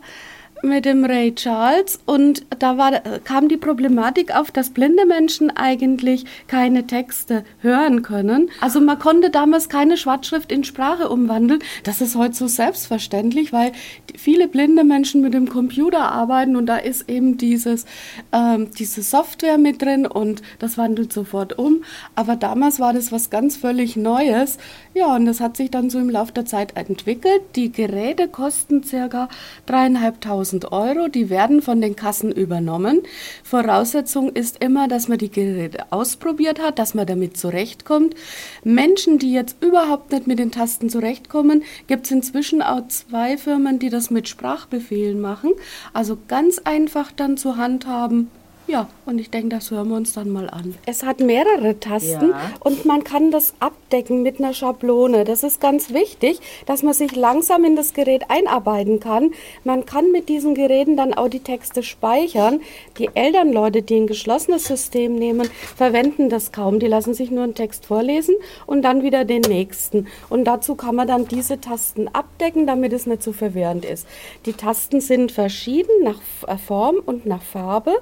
mit 0.62 0.86
dem 0.86 1.06
Ray 1.06 1.34
Charles 1.34 2.00
und 2.06 2.46
da 2.60 2.78
war, 2.78 3.00
kam 3.24 3.48
die 3.48 3.58
Problematik 3.58 4.36
auf, 4.36 4.52
dass 4.52 4.72
blinde 4.72 5.06
Menschen 5.06 5.50
eigentlich 5.56 6.26
keine 6.48 6.86
Texte 6.86 7.44
hören 7.60 8.02
können. 8.02 8.50
Also 8.62 8.82
man 8.82 9.00
konnte 9.00 9.30
damals 9.30 9.70
keine 9.70 9.98
Schwarzschrift 9.98 10.52
in 10.52 10.64
Sprache 10.64 11.10
umwandeln. 11.10 11.62
Das 11.84 12.02
ist 12.02 12.16
heute 12.16 12.36
so 12.36 12.48
selbstverständlich, 12.48 13.54
weil 13.54 13.72
viele 14.16 14.48
blinde 14.48 14.84
Menschen 14.84 15.22
mit 15.22 15.34
dem 15.34 15.50
Computer 15.50 16.12
arbeiten 16.12 16.56
und 16.56 16.66
da 16.66 16.78
ist 16.78 17.10
eben 17.10 17.38
dieses, 17.38 17.86
ähm, 18.32 18.70
diese 18.78 19.02
Software 19.02 19.58
mit 19.58 19.82
drin 19.82 20.06
und 20.06 20.42
das 20.60 20.78
wandelt 20.78 21.14
sofort 21.14 21.58
um. 21.58 21.84
Aber 22.16 22.36
damals 22.36 22.80
war 22.80 22.94
das 22.94 23.12
was 23.12 23.30
ganz 23.30 23.56
völlig 23.56 23.96
Neues. 23.96 24.58
Ja, 24.94 25.16
und 25.16 25.26
das 25.26 25.40
hat 25.40 25.58
sich 25.58 25.72
dann 25.72 25.90
so 25.90 26.00
im 26.00 26.10
Laufe 26.10 26.34
der 26.34 26.46
Zeit 26.46 26.76
entwickelt. 26.76 27.42
Die 27.56 27.72
Geräte 27.72 28.28
kosten 28.28 28.84
circa 28.84 29.30
dreieinhalbtausend 29.66 30.49
Euro. 30.72 31.08
Die 31.08 31.30
werden 31.30 31.62
von 31.62 31.82
den 31.82 31.96
Kassen 31.96 32.32
übernommen. 32.32 33.02
Voraussetzung 33.44 34.30
ist 34.30 34.64
immer, 34.64 34.88
dass 34.88 35.08
man 35.08 35.18
die 35.18 35.30
Geräte 35.30 35.92
ausprobiert 35.92 36.60
hat, 36.60 36.80
dass 36.80 36.94
man 36.94 37.08
damit 37.08 37.38
zurechtkommt. 37.38 38.16
Menschen, 38.64 39.20
die 39.20 39.32
jetzt 39.32 39.58
überhaupt 39.62 40.12
nicht 40.12 40.28
mit 40.28 40.40
den 40.40 40.52
Tasten 40.52 40.90
zurechtkommen, 40.90 41.64
gibt 41.88 42.06
es 42.06 42.12
inzwischen 42.12 42.62
auch 42.62 42.88
zwei 42.88 43.38
Firmen, 43.38 43.80
die 43.80 43.90
das 43.90 44.10
mit 44.10 44.28
Sprachbefehlen 44.28 45.22
machen. 45.22 45.52
Also 45.94 46.18
ganz 46.28 46.60
einfach 46.60 47.12
dann 47.12 47.38
zu 47.38 47.58
handhaben. 47.58 48.30
Ja, 48.70 48.88
und 49.08 49.18
ich 49.18 49.32
denke, 49.32 49.50
das 49.50 49.72
hören 49.72 49.90
wir 49.90 49.96
uns 49.98 50.14
dann 50.14 50.30
mal 50.30 50.48
an. 50.48 50.76
Es 50.86 51.02
hat 51.02 51.22
mehrere 51.22 51.80
Tasten 51.80 52.30
Ja. 52.30 52.52
und 52.60 52.86
man 52.86 53.04
kann 53.04 53.32
das 53.32 53.56
abdecken 53.60 54.22
mit 54.22 54.38
einer 54.38 54.54
Schablone. 54.54 55.24
Das 55.24 55.42
ist 55.42 55.60
ganz 55.60 55.92
wichtig, 55.92 56.40
dass 56.68 56.84
man 56.84 56.94
sich 56.94 57.16
langsam 57.16 57.64
in 57.66 57.76
das 57.76 57.96
Gerät 57.96 58.26
einarbeiten 58.30 59.00
kann. 59.00 59.32
Man 59.64 59.88
kann 59.88 60.12
mit 60.12 60.30
diesen 60.30 60.54
Geräten 60.54 60.96
dann 60.98 61.16
auch 61.16 61.30
die 61.30 61.40
Texte 61.40 61.82
speichern. 61.82 62.62
Die 63.00 63.10
Elternleute, 63.16 63.82
die 63.82 63.96
ein 63.96 64.06
geschlossenes 64.06 64.66
System 64.66 65.16
nehmen, 65.16 65.50
verwenden 65.76 66.30
das 66.30 66.52
kaum. 66.52 66.78
Die 66.80 66.86
lassen 66.86 67.16
sich 67.16 67.32
nur 67.32 67.46
einen 67.46 67.56
Text 67.56 67.88
vorlesen 67.88 68.36
und 68.68 68.84
dann 68.84 69.02
wieder 69.02 69.26
den 69.26 69.42
nächsten. 69.42 70.06
Und 70.30 70.44
dazu 70.46 70.76
kann 70.76 70.94
man 70.94 71.08
dann 71.08 71.28
diese 71.28 71.60
Tasten 71.60 72.08
abdecken, 72.10 72.68
damit 72.68 72.94
es 72.94 73.08
nicht 73.08 73.24
so 73.24 73.34
verwirrend 73.34 73.84
ist. 73.84 74.06
Die 74.46 74.54
Tasten 74.54 75.02
sind 75.02 75.32
verschieden 75.32 76.04
nach 76.04 76.20
F- 76.20 76.62
Form 76.68 76.98
und 77.04 77.26
nach 77.26 77.42
Farbe. 77.42 77.94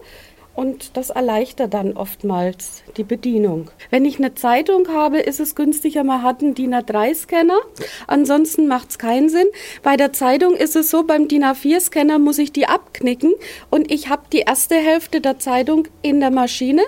Und 0.57 0.97
das 0.97 1.11
erleichtert 1.11 1.75
dann 1.75 1.93
oftmals 1.93 2.81
die 2.97 3.03
Bedienung. 3.03 3.69
Wenn 3.91 4.05
ich 4.05 4.17
eine 4.17 4.33
Zeitung 4.33 4.87
habe, 4.87 5.19
ist 5.19 5.39
es 5.39 5.53
günstiger, 5.53 6.03
man 6.03 6.23
hat 6.23 6.41
einen 6.41 6.55
DIN 6.55 6.73
A3-Scanner. 6.73 7.59
Ansonsten 8.07 8.67
macht 8.67 8.89
es 8.89 8.97
keinen 8.97 9.29
Sinn. 9.29 9.45
Bei 9.83 9.97
der 9.97 10.13
Zeitung 10.13 10.55
ist 10.55 10.75
es 10.75 10.89
so, 10.89 11.03
beim 11.03 11.27
DIN 11.27 11.43
A4-Scanner 11.43 12.17
muss 12.17 12.39
ich 12.39 12.53
die 12.53 12.65
abknicken 12.65 13.35
und 13.69 13.91
ich 13.91 14.09
habe 14.09 14.23
die 14.33 14.39
erste 14.39 14.73
Hälfte 14.73 15.21
der 15.21 15.37
Zeitung 15.37 15.87
in 16.01 16.21
der 16.21 16.31
Maschine 16.31 16.81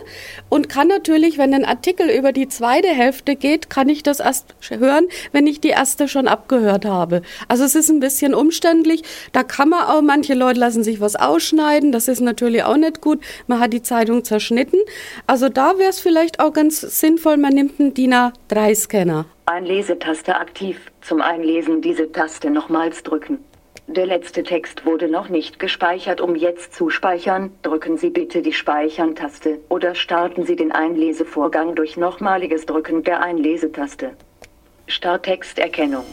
und 0.50 0.68
kann 0.68 0.88
natürlich, 0.88 1.38
wenn 1.38 1.54
ein 1.54 1.64
Artikel 1.64 2.10
über 2.10 2.32
die 2.32 2.48
zweite 2.48 2.88
Hälfte 2.88 3.36
geht, 3.36 3.70
kann 3.70 3.88
ich 3.88 4.02
das 4.02 4.20
erst 4.20 4.56
hören, 4.68 5.06
wenn 5.32 5.46
ich 5.46 5.62
die 5.62 5.70
erste 5.70 6.08
schon 6.08 6.28
abgehört 6.28 6.86
habe. 6.86 7.22
Also 7.48 7.66
es 7.66 7.76
ist 7.76 7.92
ein 7.92 8.00
bisschen 8.00 8.34
umständlich. 8.34 9.04
Da 9.32 9.44
kann 9.44 9.70
man 9.70 9.84
auch, 9.84 10.02
manche 10.02 10.34
Leute 10.34 10.60
lassen 10.60 10.84
sich 10.84 11.00
was 11.02 11.16
ausschneiden. 11.16 11.92
Das 11.92 12.08
ist 12.08 12.22
natürlich 12.22 12.64
auch 12.64 12.76
nicht 12.76 13.00
gut. 13.00 13.20
Man 13.46 13.59
hat 13.60 13.74
die 13.74 13.82
Zeitung 13.82 14.24
zerschnitten. 14.24 14.80
Also 15.28 15.50
da 15.50 15.78
wäre 15.78 15.90
es 15.90 16.00
vielleicht 16.00 16.40
auch 16.40 16.54
ganz 16.54 16.82
sinnvoll, 16.82 17.38
man 17.38 17.54
nimmt 17.54 17.80
einen 17.80 17.94
DIN 17.94 18.14
A3-Scanner. 18.14 19.26
Einlesetaste 19.46 20.36
aktiv. 20.36 20.80
Zum 21.02 21.22
Einlesen 21.22 21.82
diese 21.82 22.12
Taste 22.12 22.50
nochmals 22.50 23.04
drücken. 23.04 23.40
Der 23.88 24.06
letzte 24.06 24.44
Text 24.44 24.86
wurde 24.86 25.10
noch 25.10 25.30
nicht 25.30 25.58
gespeichert. 25.58 26.22
Um 26.22 26.36
jetzt 26.36 26.76
zu 26.76 26.92
speichern, 26.92 27.52
drücken 27.64 27.98
Sie 27.98 28.12
bitte 28.12 28.44
die 28.44 28.54
Speichern-Taste 28.54 29.60
oder 29.68 29.96
starten 29.96 30.46
Sie 30.46 30.56
den 30.56 30.72
Einlesevorgang 30.72 31.74
durch 31.74 31.98
nochmaliges 31.98 32.68
Drücken 32.68 33.02
der 33.02 33.24
Einlesetaste. 33.24 34.12
Starttexterkennung. 34.86 36.06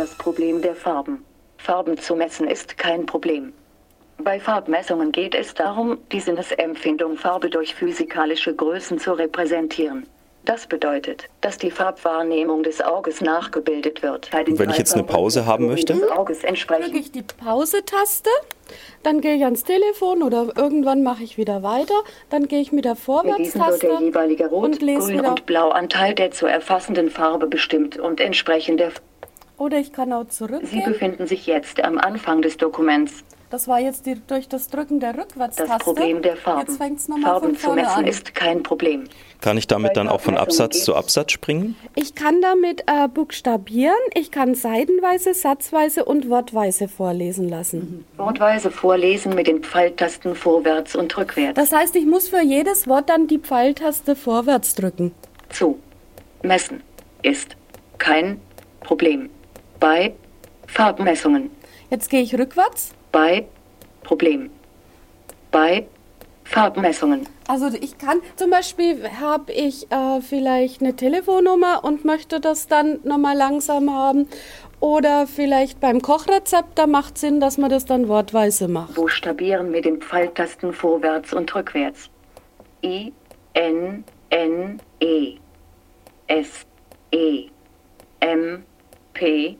Das 0.00 0.14
Problem 0.14 0.62
der 0.62 0.69
Farben. 0.80 1.24
Farben 1.58 1.98
zu 1.98 2.16
messen 2.16 2.48
ist 2.48 2.78
kein 2.78 3.06
Problem. 3.06 3.52
Bei 4.18 4.40
Farbmessungen 4.40 5.12
geht 5.12 5.34
es 5.34 5.54
darum, 5.54 5.98
die 6.12 6.20
Sinnesempfindung 6.20 7.16
Farbe 7.16 7.48
durch 7.48 7.74
physikalische 7.74 8.54
Größen 8.54 8.98
zu 8.98 9.12
repräsentieren. 9.12 10.06
Das 10.44 10.66
bedeutet, 10.66 11.28
dass 11.42 11.58
die 11.58 11.70
Farbwahrnehmung 11.70 12.62
des 12.62 12.80
Auges 12.80 13.20
nachgebildet 13.20 14.02
wird. 14.02 14.30
Bei 14.30 14.42
den 14.42 14.58
Wenn 14.58 14.70
ich 14.70 14.78
jetzt 14.78 14.94
eine 14.94 15.04
Pause 15.04 15.44
haben 15.44 15.66
möchte? 15.66 15.94
Drücke 15.94 16.32
ich 16.94 17.12
die 17.12 17.22
Pause-Taste, 17.22 18.30
dann 19.02 19.20
gehe 19.20 19.36
ich 19.36 19.44
ans 19.44 19.64
Telefon 19.64 20.22
oder 20.22 20.48
irgendwann 20.56 21.02
mache 21.02 21.22
ich 21.22 21.36
wieder 21.36 21.62
weiter, 21.62 21.94
dann 22.30 22.48
gehe 22.48 22.60
ich 22.60 22.72
mit 22.72 22.86
der 22.86 22.96
Vorwärtstaste 22.96 23.90
jeweilige 24.00 24.48
Rot-, 24.48 24.64
und 24.64 24.82
lese 24.82 25.08
Grün- 25.08 25.18
wieder. 25.18 25.28
und 25.28 25.44
Blauanteil 25.46 26.14
der 26.14 26.30
zu 26.30 26.46
erfassenden 26.46 27.10
Farbe 27.10 27.46
bestimmt 27.46 27.98
und 27.98 28.18
entsprechend 28.20 28.80
der. 28.80 28.92
Oder 29.60 29.78
ich 29.78 29.92
kann 29.92 30.10
auch 30.14 30.24
Sie 30.24 30.38
zurückgehen. 30.38 30.84
befinden 30.86 31.26
sich 31.26 31.46
jetzt 31.46 31.84
am 31.84 31.98
Anfang 31.98 32.40
des 32.40 32.56
Dokuments. 32.56 33.24
Das 33.50 33.68
war 33.68 33.78
jetzt 33.78 34.06
die, 34.06 34.14
durch 34.26 34.48
das 34.48 34.68
Drücken 34.68 35.00
der 35.00 35.18
Rückwärtstaste. 35.18 35.66
Das 35.70 35.82
Problem 35.82 36.22
der 36.22 36.36
Farben. 36.36 36.60
Jetzt 36.60 36.78
fängt's 36.78 37.08
nochmal 37.08 37.32
Farben 37.32 37.54
von 37.56 37.70
zu 37.72 37.74
messen 37.74 37.98
an. 37.98 38.06
ist 38.06 38.34
kein 38.34 38.62
Problem. 38.62 39.04
Kann 39.42 39.58
ich 39.58 39.66
damit 39.66 39.98
dann 39.98 40.08
auch 40.08 40.22
von 40.22 40.38
Absatz 40.38 40.82
zu 40.82 40.94
Absatz 40.94 41.32
springen? 41.32 41.76
Ich 41.94 42.14
kann 42.14 42.40
damit 42.40 42.84
äh, 42.86 43.06
buchstabieren, 43.08 43.92
ich 44.14 44.30
kann 44.30 44.54
seitenweise, 44.54 45.34
satzweise 45.34 46.06
und 46.06 46.30
wortweise 46.30 46.88
vorlesen 46.88 47.50
lassen. 47.50 48.06
Wortweise 48.16 48.70
vorlesen 48.70 49.34
mit 49.34 49.46
den 49.46 49.62
Pfeiltasten 49.62 50.36
vorwärts 50.36 50.96
und 50.96 51.14
rückwärts. 51.18 51.56
Das 51.56 51.72
heißt, 51.72 51.96
ich 51.96 52.06
muss 52.06 52.30
für 52.30 52.42
jedes 52.42 52.88
Wort 52.88 53.10
dann 53.10 53.26
die 53.26 53.38
Pfeiltaste 53.38 54.16
vorwärts 54.16 54.74
drücken. 54.74 55.12
Zu. 55.50 55.78
Messen. 56.42 56.82
ist 57.22 57.56
kein 57.98 58.40
Problem. 58.80 59.28
Bei 59.80 60.12
Farbmessungen. 60.66 61.50
Jetzt 61.90 62.10
gehe 62.10 62.22
ich 62.22 62.38
rückwärts. 62.38 62.92
Bei 63.10 63.46
Problem. 64.04 64.50
Bei 65.50 65.86
Farbmessungen. 66.44 67.26
Also 67.48 67.68
ich 67.80 67.96
kann 67.98 68.20
zum 68.36 68.50
Beispiel 68.50 69.08
habe 69.20 69.52
ich 69.52 69.90
äh, 69.90 70.20
vielleicht 70.20 70.82
eine 70.82 70.94
Telefonnummer 70.94 71.82
und 71.82 72.04
möchte 72.04 72.40
das 72.40 72.66
dann 72.66 73.00
nochmal 73.04 73.36
langsam 73.36 73.92
haben. 73.92 74.28
Oder 74.80 75.26
vielleicht 75.26 75.80
beim 75.80 76.00
Kochrezept, 76.00 76.78
da 76.78 76.86
macht 76.86 77.18
Sinn, 77.18 77.40
dass 77.40 77.58
man 77.58 77.70
das 77.70 77.84
dann 77.84 78.08
wortweise 78.08 78.68
macht. 78.68 78.94
Buchstabieren 78.94 79.70
mit 79.70 79.84
den 79.84 80.00
Pfeiltasten 80.00 80.72
vorwärts 80.72 81.32
und 81.32 81.54
rückwärts. 81.54 82.08
I, 82.82 83.12
N, 83.52 84.04
N, 84.30 84.80
E. 85.00 85.36
S, 86.28 86.66
E. 87.12 87.48
M, 88.20 88.64
P, 89.12 89.56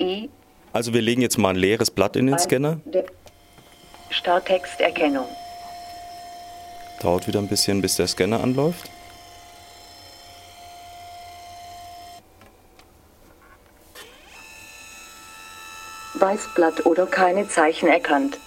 I. 0.00 0.28
Also 0.72 0.92
wir 0.92 1.02
legen 1.02 1.22
jetzt 1.22 1.38
mal 1.38 1.50
ein 1.50 1.56
leeres 1.56 1.90
Blatt 1.90 2.16
in 2.16 2.26
den 2.26 2.38
Scanner. 2.38 2.80
Starttexterkennung. 4.10 5.26
Dauert 7.00 7.26
wieder 7.26 7.40
ein 7.40 7.48
bisschen, 7.48 7.80
bis 7.80 7.96
der 7.96 8.06
Scanner 8.06 8.42
anläuft. 8.42 8.90
Weißblatt 16.14 16.86
oder 16.86 17.06
keine 17.06 17.48
Zeichen 17.48 17.88
erkannt. 17.88 18.38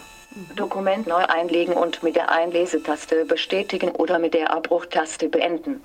Dokument 0.55 1.07
neu 1.07 1.23
einlegen 1.25 1.73
und 1.73 2.03
mit 2.03 2.15
der 2.15 2.31
Einlesetaste 2.31 3.25
bestätigen 3.25 3.89
oder 3.91 4.19
mit 4.19 4.33
der 4.33 4.51
Abbruchtaste 4.51 5.29
beenden. 5.29 5.81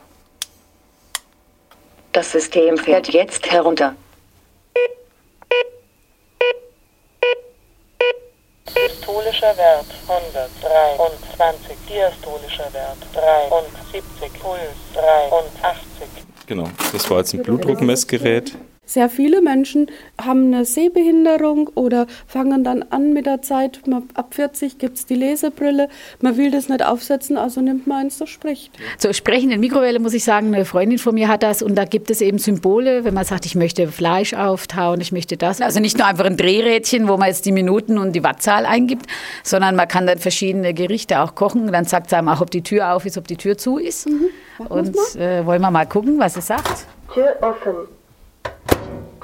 Das 2.13 2.33
System 2.33 2.77
fährt 2.77 3.09
jetzt 3.09 3.51
herunter. 3.51 3.95
Systolischer 9.51 9.57
Wert 9.57 9.87
123, 10.07 11.77
diastolischer 11.89 12.73
Wert 12.73 12.99
73, 13.15 14.33
Puls 14.41 14.61
83. 14.95 16.09
Genau, 16.47 16.69
das 16.93 17.11
war 17.11 17.19
jetzt 17.19 17.35
ein 17.35 17.43
Blutdruckmessgerät. 17.43 18.53
Sehr 18.91 19.09
viele 19.09 19.41
Menschen 19.41 19.87
haben 20.21 20.53
eine 20.53 20.65
Sehbehinderung 20.65 21.69
oder 21.77 22.09
fangen 22.27 22.65
dann 22.65 22.83
an 22.91 23.13
mit 23.13 23.25
der 23.25 23.41
Zeit. 23.41 23.87
Man, 23.87 24.09
ab 24.15 24.35
40 24.35 24.79
gibt 24.79 24.99
es 24.99 25.07
die 25.07 25.15
Lesebrille. 25.15 25.89
Man 26.21 26.37
will 26.37 26.51
das 26.51 26.69
nicht 26.69 26.85
aufsetzen, 26.85 27.39
also 27.39 27.61
nimmt 27.61 27.87
man 27.87 28.07
eins, 28.07 28.19
das 28.19 28.31
spricht. 28.31 28.73
Zur 28.99 29.15
sprechenden 29.15 29.61
Mikrowelle 29.61 30.01
muss 30.01 30.13
ich 30.13 30.25
sagen, 30.25 30.53
eine 30.53 30.65
Freundin 30.65 30.99
von 30.99 31.15
mir 31.15 31.29
hat 31.29 31.45
das 31.45 31.63
und 31.63 31.77
da 31.77 31.85
gibt 31.85 32.11
es 32.11 32.21
eben 32.21 32.39
Symbole, 32.39 33.05
wenn 33.05 33.15
man 33.15 33.25
sagt, 33.25 33.47
ich 33.47 33.55
möchte 33.55 33.87
Fleisch 33.87 34.35
auftauen, 34.35 35.01
ich 35.01 35.13
möchte 35.13 35.37
das. 35.37 35.61
Also 35.61 35.79
nicht 35.79 35.97
nur 35.97 36.09
einfach 36.09 36.25
ein 36.25 36.37
Drehrädchen, 36.37 37.07
wo 37.07 37.17
man 37.17 37.29
jetzt 37.29 37.47
die 37.47 37.53
Minuten 37.53 37.97
und 37.97 38.11
die 38.11 38.25
Wattzahl 38.25 38.67
eingibt, 38.67 39.07
sondern 39.45 39.77
man 39.77 39.87
kann 39.87 40.09
dann 40.09 40.19
verschiedene 40.19 40.75
Gerichte 40.75 41.21
auch 41.21 41.37
kochen. 41.37 41.71
Dann 41.71 41.85
sagt 41.85 42.09
es 42.09 42.13
einem 42.13 42.27
auch, 42.27 42.41
ob 42.41 42.51
die 42.51 42.63
Tür 42.63 42.93
auf 42.97 43.07
ist, 43.07 43.17
ob 43.17 43.29
die 43.29 43.37
Tür 43.37 43.57
zu 43.57 43.79
ist. 43.79 44.09
Und 44.69 44.97
äh, 45.15 45.47
wollen 45.47 45.63
wir 45.63 45.71
mal 45.71 45.87
gucken, 45.87 46.19
was 46.19 46.37
es 46.37 46.49
sagt? 46.49 46.87
Tür 47.15 47.37
offen. 47.41 48.00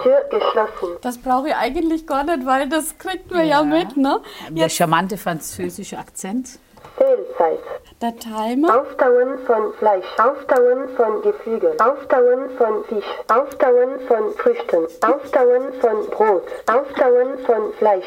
Tür 0.07 0.25
geschlossen. 0.31 0.97
Das 1.01 1.19
brauche 1.19 1.49
ich 1.49 1.57
eigentlich 1.57 2.07
gar 2.07 2.23
nicht, 2.23 2.47
weil 2.47 2.69
das 2.69 2.97
kriegt 2.97 3.31
man 3.33 3.47
ja, 3.47 3.62
mit, 3.64 3.97
ne? 3.97 4.21
Der 4.51 4.69
charmante 4.69 5.16
französische 5.16 5.99
Akzent. 5.99 6.61
Fehlzeit. 6.97 7.59
Der 8.01 8.16
Timer. 8.16 8.81
Auftauen 8.81 9.38
von 9.47 9.73
Fleisch. 9.79 10.07
Auftauen 10.19 10.88
von 10.97 11.23
Geflügel. 11.23 11.73
Auftauen 11.81 12.51
von 12.57 12.85
Fisch. 12.85 13.05
Auftauen 13.29 14.01
von 14.07 14.33
Früchten. 14.35 14.87
Auftauen 15.05 15.73
von 15.81 16.07
Brot. 16.11 16.45
Auftauen 16.73 17.38
von 17.45 17.73
Fleisch. 17.79 18.07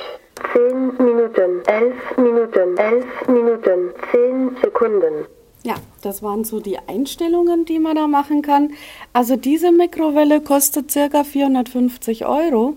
Zehn 0.54 0.96
Minuten. 0.98 1.64
Elf 1.66 2.18
Minuten. 2.18 2.78
Elf 2.78 3.28
Minuten. 3.28 3.94
Zehn 4.12 4.58
Sekunden. 4.64 5.26
Ja, 5.64 5.76
das 6.02 6.24
waren 6.24 6.46
so 6.46 6.62
die 6.62 6.80
Einstellungen, 6.80 7.66
die 7.66 7.80
man 7.80 7.96
da 7.96 8.08
machen 8.08 8.42
kann. 8.42 8.72
Also 9.12 9.36
diese 9.36 9.72
Mikrowelle 9.72 10.40
kostet 10.40 10.90
circa 10.90 11.26
450 11.26 12.26
Euro. 12.26 12.76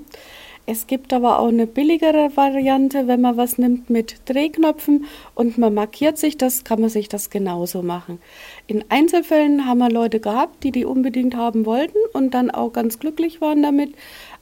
Es 0.64 0.86
gibt 0.86 1.12
aber 1.12 1.40
auch 1.40 1.48
eine 1.48 1.66
billigere 1.66 2.36
Variante, 2.36 3.08
wenn 3.08 3.20
man 3.20 3.36
was 3.36 3.58
nimmt 3.58 3.90
mit 3.90 4.20
Drehknöpfen 4.26 5.06
und 5.34 5.58
man 5.58 5.74
markiert 5.74 6.18
sich 6.18 6.38
das, 6.38 6.62
kann 6.62 6.80
man 6.80 6.88
sich 6.88 7.08
das 7.08 7.30
genauso 7.30 7.82
machen. 7.82 8.20
In 8.68 8.84
Einzelfällen 8.88 9.66
haben 9.66 9.78
wir 9.78 9.90
Leute 9.90 10.20
gehabt, 10.20 10.62
die 10.62 10.70
die 10.70 10.84
unbedingt 10.84 11.34
haben 11.34 11.66
wollten 11.66 11.98
und 12.12 12.32
dann 12.34 12.50
auch 12.52 12.72
ganz 12.72 13.00
glücklich 13.00 13.40
waren 13.40 13.62
damit, 13.62 13.94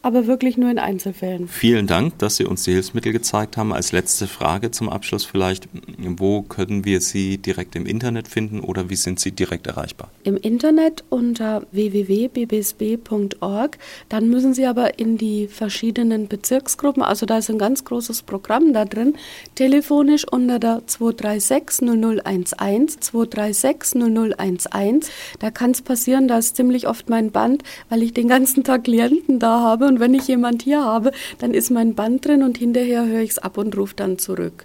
aber 0.02 0.26
wirklich 0.26 0.56
nur 0.56 0.70
in 0.70 0.78
Einzelfällen. 0.78 1.48
Vielen 1.48 1.86
Dank, 1.86 2.18
dass 2.18 2.36
Sie 2.36 2.46
uns 2.46 2.64
die 2.64 2.72
Hilfsmittel 2.72 3.12
gezeigt 3.12 3.56
haben. 3.56 3.72
Als 3.72 3.92
letzte 3.92 4.26
Frage 4.26 4.70
zum 4.70 4.88
Abschluss 4.88 5.24
vielleicht, 5.24 5.68
wo 5.98 6.42
können 6.42 6.84
wir 6.84 7.00
Sie 7.00 7.38
direkt 7.38 7.74
im 7.76 7.86
Internet 7.86 8.28
finden 8.28 8.60
oder 8.60 8.88
wie 8.88 8.96
sind 8.96 9.20
Sie 9.20 9.32
direkt 9.32 9.66
erreichbar? 9.66 10.10
Im 10.24 10.38
Internet 10.38 11.04
unter 11.10 11.66
www.bbsb.org. 11.72 13.78
Dann 14.08 14.30
müssen 14.30 14.54
Sie 14.54 14.64
aber 14.66 14.98
in 14.98 15.18
die 15.18 15.48
verschiedenen 15.48 16.28
Bezirksgruppen, 16.28 17.02
also 17.02 17.26
da 17.26 17.36
ist 17.38 17.50
ein 17.50 17.58
ganz 17.58 17.84
großes 17.84 18.22
Programm 18.22 18.72
da 18.72 18.86
drin, 18.86 19.14
telefonisch 19.54 20.24
unter 20.30 20.58
der 20.58 20.82
236 20.86 21.86
0011, 21.86 23.00
236 23.00 24.00
0011. 24.00 25.10
Da 25.38 25.50
kann 25.50 25.72
es 25.72 25.82
passieren, 25.82 26.26
da 26.26 26.38
ist 26.38 26.56
ziemlich 26.56 26.88
oft 26.88 27.10
mein 27.10 27.30
Band, 27.30 27.62
weil 27.90 28.02
ich 28.02 28.14
den 28.14 28.28
ganzen 28.28 28.64
Tag 28.64 28.84
Klienten 28.84 29.38
da 29.38 29.60
habe 29.60 29.89
und 29.90 30.00
wenn 30.00 30.14
ich 30.14 30.28
jemand 30.28 30.62
hier 30.62 30.84
habe, 30.84 31.10
dann 31.38 31.52
ist 31.52 31.70
mein 31.70 31.96
Band 31.96 32.24
drin 32.24 32.44
und 32.44 32.56
hinterher 32.58 33.04
höre 33.04 33.22
ich 33.22 33.32
es 33.32 33.38
ab 33.38 33.58
und 33.58 33.76
rufe 33.76 33.96
dann 33.96 34.18
zurück. 34.18 34.64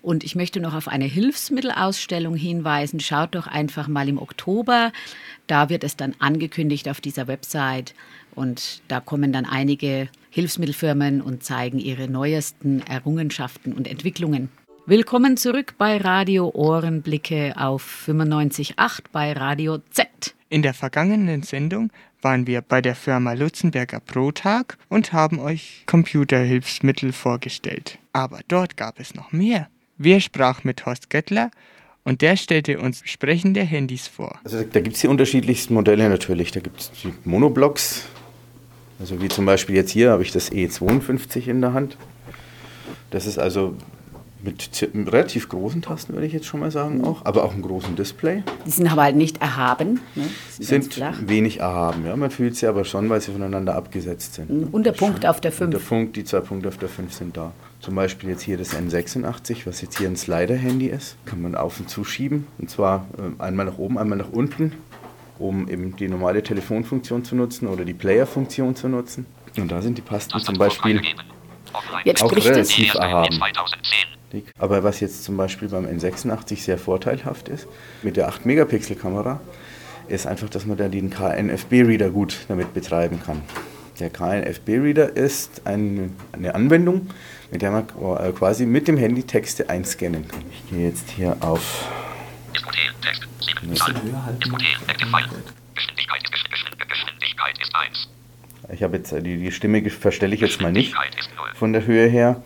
Und 0.00 0.24
ich 0.24 0.34
möchte 0.34 0.58
noch 0.58 0.74
auf 0.74 0.88
eine 0.88 1.04
Hilfsmittelausstellung 1.04 2.34
hinweisen. 2.34 2.98
Schaut 2.98 3.36
doch 3.36 3.46
einfach 3.46 3.86
mal 3.86 4.08
im 4.08 4.18
Oktober. 4.18 4.90
Da 5.46 5.68
wird 5.68 5.84
es 5.84 5.96
dann 5.96 6.16
angekündigt 6.18 6.88
auf 6.88 7.00
dieser 7.00 7.28
Website. 7.28 7.94
Und 8.34 8.82
da 8.88 9.00
kommen 9.00 9.32
dann 9.32 9.44
einige 9.44 10.08
Hilfsmittelfirmen 10.30 11.20
und 11.20 11.44
zeigen 11.44 11.78
ihre 11.78 12.08
neuesten 12.08 12.80
Errungenschaften 12.80 13.72
und 13.72 13.86
Entwicklungen. 13.86 14.48
Willkommen 14.86 15.36
zurück 15.36 15.74
bei 15.78 15.98
Radio 15.98 16.50
Ohrenblicke 16.52 17.54
auf 17.56 18.04
95.8 18.08 19.02
bei 19.12 19.32
Radio 19.32 19.78
Z. 19.90 20.34
In 20.48 20.62
der 20.62 20.74
vergangenen 20.74 21.42
Sendung 21.42 21.92
waren 22.20 22.46
wir 22.46 22.62
bei 22.62 22.80
der 22.80 22.94
Firma 22.94 23.32
Lutzenberger 23.32 24.00
Protag 24.00 24.76
und 24.88 25.12
haben 25.12 25.38
euch 25.38 25.84
Computerhilfsmittel 25.86 27.12
vorgestellt. 27.12 27.98
Aber 28.12 28.40
dort 28.48 28.76
gab 28.76 28.98
es 28.98 29.14
noch 29.14 29.32
mehr. 29.32 29.68
Wir 29.98 30.20
sprachen 30.20 30.62
mit 30.64 30.84
Horst 30.84 31.10
Göttler 31.10 31.50
und 32.04 32.22
der 32.22 32.36
stellte 32.36 32.80
uns 32.80 33.02
sprechende 33.04 33.60
Handys 33.60 34.08
vor. 34.08 34.40
Also 34.44 34.62
da 34.62 34.80
gibt 34.80 34.96
es 34.96 35.02
die 35.02 35.08
unterschiedlichsten 35.08 35.74
Modelle 35.74 36.08
natürlich. 36.08 36.50
Da 36.50 36.60
gibt 36.60 36.80
es 36.80 36.90
die 37.02 37.12
Monoblocks, 37.24 38.06
also 39.02 39.20
wie 39.20 39.26
zum 39.26 39.46
Beispiel 39.46 39.74
jetzt 39.74 39.90
hier 39.90 40.12
habe 40.12 40.22
ich 40.22 40.30
das 40.30 40.52
E52 40.52 41.48
in 41.48 41.60
der 41.60 41.74
Hand. 41.74 41.96
Das 43.10 43.26
ist 43.26 43.36
also 43.36 43.74
mit 44.44 44.88
relativ 44.94 45.48
großen 45.48 45.82
Tasten, 45.82 46.12
würde 46.12 46.26
ich 46.26 46.32
jetzt 46.32 46.46
schon 46.46 46.60
mal 46.60 46.70
sagen, 46.70 47.04
auch, 47.04 47.24
aber 47.24 47.44
auch 47.44 47.52
einem 47.52 47.62
großen 47.62 47.96
Display. 47.96 48.44
Die 48.64 48.70
sind 48.70 48.90
aber 48.90 49.02
halt 49.02 49.16
nicht 49.16 49.40
erhaben. 49.40 50.00
Ne? 50.14 50.28
Sie 50.50 50.62
sind 50.62 51.00
wenig 51.26 51.58
erhaben, 51.58 52.06
ja. 52.06 52.14
Man 52.14 52.30
fühlt 52.30 52.56
sie 52.56 52.68
aber 52.68 52.84
schon, 52.84 53.10
weil 53.10 53.20
sie 53.20 53.32
voneinander 53.32 53.74
abgesetzt 53.74 54.34
sind. 54.34 54.72
Und 54.72 54.86
der 54.86 54.92
Punkt 54.92 55.26
auf 55.26 55.40
der 55.40 55.50
5. 55.50 55.70
Der 55.72 55.78
Punkt, 55.78 56.14
die 56.14 56.22
zwei 56.22 56.40
Punkte 56.40 56.68
auf 56.68 56.78
der 56.78 56.88
5 56.88 57.12
sind 57.12 57.36
da. 57.36 57.52
Zum 57.80 57.96
Beispiel 57.96 58.30
jetzt 58.30 58.42
hier 58.42 58.56
das 58.56 58.72
N86, 58.76 59.66
was 59.66 59.80
jetzt 59.80 59.98
hier 59.98 60.08
ein 60.08 60.16
Slider-Handy 60.16 60.86
ist. 60.86 61.16
Kann 61.24 61.42
man 61.42 61.56
auf 61.56 61.80
und 61.80 61.90
zuschieben. 61.90 62.46
Und 62.58 62.70
zwar 62.70 63.06
äh, 63.18 63.42
einmal 63.42 63.66
nach 63.66 63.78
oben, 63.78 63.98
einmal 63.98 64.18
nach 64.18 64.30
unten, 64.30 64.72
um 65.42 65.68
eben 65.68 65.96
die 65.96 66.08
normale 66.08 66.42
Telefonfunktion 66.42 67.24
zu 67.24 67.34
nutzen 67.34 67.66
oder 67.66 67.84
die 67.84 67.94
Player-Funktion 67.94 68.76
zu 68.76 68.88
nutzen. 68.88 69.26
Und 69.56 69.70
da 69.70 69.82
sind 69.82 69.98
die 69.98 70.02
Tasten 70.02 70.38
zum 70.40 70.56
Beispiel 70.56 71.02
Jetzt 72.04 72.22
auch 72.22 72.32
relativ 72.32 72.94
erhaben. 72.94 73.40
Aber 74.58 74.82
was 74.82 75.00
jetzt 75.00 75.24
zum 75.24 75.36
Beispiel 75.36 75.68
beim 75.68 75.86
N86 75.86 76.56
sehr 76.56 76.78
vorteilhaft 76.78 77.48
ist, 77.48 77.66
mit 78.02 78.16
der 78.16 78.30
8-Megapixel-Kamera, 78.30 79.40
ist 80.08 80.26
einfach, 80.26 80.48
dass 80.48 80.66
man 80.66 80.76
da 80.76 80.88
den 80.88 81.10
KNFB-Reader 81.10 82.10
gut 82.10 82.44
damit 82.48 82.74
betreiben 82.74 83.20
kann. 83.24 83.42
Der 84.00 84.10
KNFB-Reader 84.10 85.16
ist 85.16 85.62
ein, 85.66 86.16
eine 86.32 86.54
Anwendung, 86.54 87.08
mit 87.50 87.62
der 87.62 87.70
man 87.70 87.84
äh, 87.84 88.32
quasi 88.32 88.64
mit 88.66 88.88
dem 88.88 88.96
Handy 88.96 89.22
Texte 89.22 89.68
einscannen 89.68 90.26
kann. 90.26 90.42
Ich 90.50 90.70
gehe 90.70 90.88
jetzt 90.88 91.10
hier 91.10 91.36
auf. 91.40 91.88
Ich 98.72 98.82
habe 98.82 98.96
jetzt 98.96 99.12
die, 99.12 99.36
die 99.36 99.52
Stimme 99.52 99.88
verstelle 99.90 100.34
ich 100.34 100.40
jetzt 100.40 100.60
mal 100.60 100.72
nicht 100.72 100.94
von 101.54 101.72
der 101.72 101.84
Höhe 101.86 102.08
her. 102.08 102.42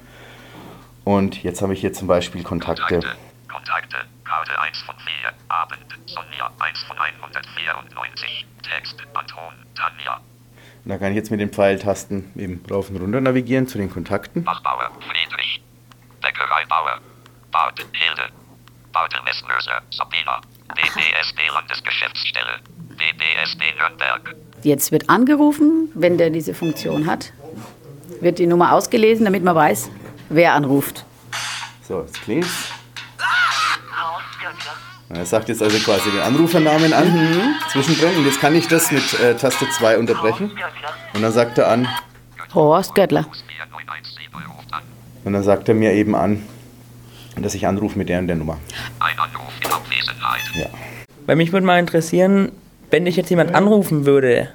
Und 1.05 1.43
jetzt 1.45 1.63
habe 1.63 1.73
ich 1.73 1.81
hier 1.81 1.93
zum 1.93 2.09
Beispiel 2.09 2.43
Kontakte. 2.43 3.01
Kontakte, 3.49 3.97
Karte 4.25 4.61
1 4.61 4.79
von 4.81 4.95
4, 4.97 5.33
Abend, 5.49 5.87
Sonja 6.07 6.51
1 6.59 6.83
von 6.83 6.99
194, 6.99 8.47
Text, 8.63 8.97
Anton, 9.15 9.55
Tanja. 9.77 10.21
Und 10.85 10.91
da 10.91 10.99
kann 10.99 11.13
ich 11.13 11.17
jetzt 11.17 11.31
mit 11.31 11.41
den 11.41 11.51
Pfeiltasten 11.51 12.33
eben 12.37 12.65
rauf 12.71 12.91
und 12.91 12.97
runter 12.97 13.21
navigieren 13.21 13.69
zu 13.69 13.79
den 13.79 13.91
Kontakten. 13.91 14.43
Bachbauer, 14.43 14.91
Friedrich, 15.09 15.63
Bäckereibauer, 16.21 17.01
Bart, 17.53 17.79
Hilde, 17.93 18.33
Bauter 18.93 19.23
Messlöser, 19.23 19.83
Sabina, 19.91 20.41
BBSD 20.75 21.41
Landesgeschäftsstelle, 21.53 22.61
BBSD 22.89 23.65
Nürnberg. 23.79 24.35
Jetzt 24.63 24.93
wird 24.93 25.09
angerufen, 25.09 25.91
wenn 25.95 26.19
der 26.19 26.31
diese 26.31 26.55
Funktion 26.55 27.07
hat. 27.07 27.33
Wird 28.21 28.39
die 28.39 28.47
Nummer 28.47 28.73
ausgelesen, 28.73 29.25
damit 29.25 29.45
man 29.45 29.55
weiß, 29.55 29.91
wer 30.29 30.55
anruft. 30.55 31.05
So, 31.83 32.01
jetzt 32.01 32.21
klingt's. 32.23 32.71
Er 35.09 35.25
sagt 35.25 35.49
jetzt 35.49 35.63
also 35.63 35.79
quasi 35.79 36.11
den 36.11 36.21
Anrufernamen 36.21 36.93
an 36.93 37.13
mhm. 37.13 37.55
zwischendrin 37.71 38.17
und 38.17 38.27
jetzt 38.27 38.41
kann 38.41 38.57
ich 38.57 38.67
das 38.67 38.91
mit 38.91 39.15
äh, 39.21 39.37
Taste 39.37 39.69
2 39.71 39.99
unterbrechen. 39.99 40.51
Und 41.15 41.23
dann 41.23 41.33
sagt 41.33 41.59
er 41.59 41.69
an. 41.69 41.87
Horst 42.53 42.95
Göttler. 42.95 43.27
Und 45.25 45.33
dann 45.33 45.43
sagt 45.43 45.69
er 45.69 45.75
mir 45.75 45.93
eben 45.93 46.17
an, 46.17 46.43
dass 47.37 47.55
ich 47.55 47.67
anrufe 47.67 47.99
mit 47.99 48.09
der 48.09 48.19
und 48.19 48.27
der 48.27 48.37
Nummer. 48.37 48.59
Ein 48.99 49.19
Anruf 49.19 49.53
Abwesenheit. 50.27 50.73
Ja. 50.73 50.79
Weil 51.27 51.37
mich 51.37 51.53
würde 51.53 51.67
mal 51.67 51.79
interessieren, 51.79 52.53
wenn 52.91 53.05
dich 53.05 53.17
jetzt 53.17 53.31
jemand 53.31 53.55
anrufen 53.55 54.07
würde, 54.07 54.49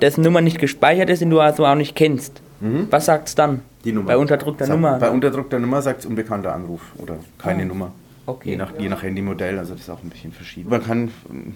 dessen 0.00 0.22
Nummer 0.22 0.40
nicht 0.40 0.58
gespeichert 0.58 1.10
ist, 1.10 1.20
den 1.20 1.30
du 1.30 1.40
also 1.40 1.66
auch 1.66 1.74
nicht 1.74 1.94
kennst, 1.96 2.40
Mhm. 2.60 2.86
was 2.90 3.06
sagt's 3.06 3.34
dann? 3.34 3.62
Die 3.84 3.92
Nummer. 3.92 4.06
Bei 4.08 4.16
unterdrückter 4.16 4.66
Sagt- 4.66 4.78
Nummer. 4.80 4.98
Bei 4.98 5.10
unterdrückter 5.10 5.58
Nummer 5.58 5.82
sagt 5.82 6.00
es 6.00 6.06
unbekannter 6.06 6.54
Anruf 6.54 6.80
oder 6.98 7.16
keine 7.38 7.62
Ah. 7.62 7.66
Nummer. 7.66 7.92
Okay. 8.26 8.50
Je 8.50 8.56
nach, 8.56 8.72
je 8.78 8.88
nach 8.88 9.02
Handymodell, 9.02 9.58
also 9.58 9.72
das 9.74 9.82
ist 9.82 9.90
auch 9.90 10.00
ein 10.02 10.10
bisschen 10.10 10.30
verschieden. 10.32 10.70
Man 10.70 10.84
kann 10.84 11.10
ähm, 11.28 11.54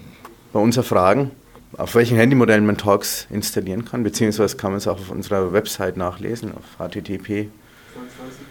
bei 0.52 0.58
uns 0.58 0.76
erfragen, 0.76 1.30
auf 1.78 1.94
welchen 1.94 2.18
Handymodellen 2.18 2.66
man 2.66 2.76
Talks 2.76 3.28
installieren 3.30 3.84
kann, 3.84 4.02
beziehungsweise 4.02 4.56
kann 4.56 4.72
man 4.72 4.78
es 4.78 4.88
auch 4.88 4.98
auf 4.98 5.10
unserer 5.12 5.52
Website 5.52 5.96
nachlesen, 5.96 6.52
auf 6.56 6.64
http 6.84 7.48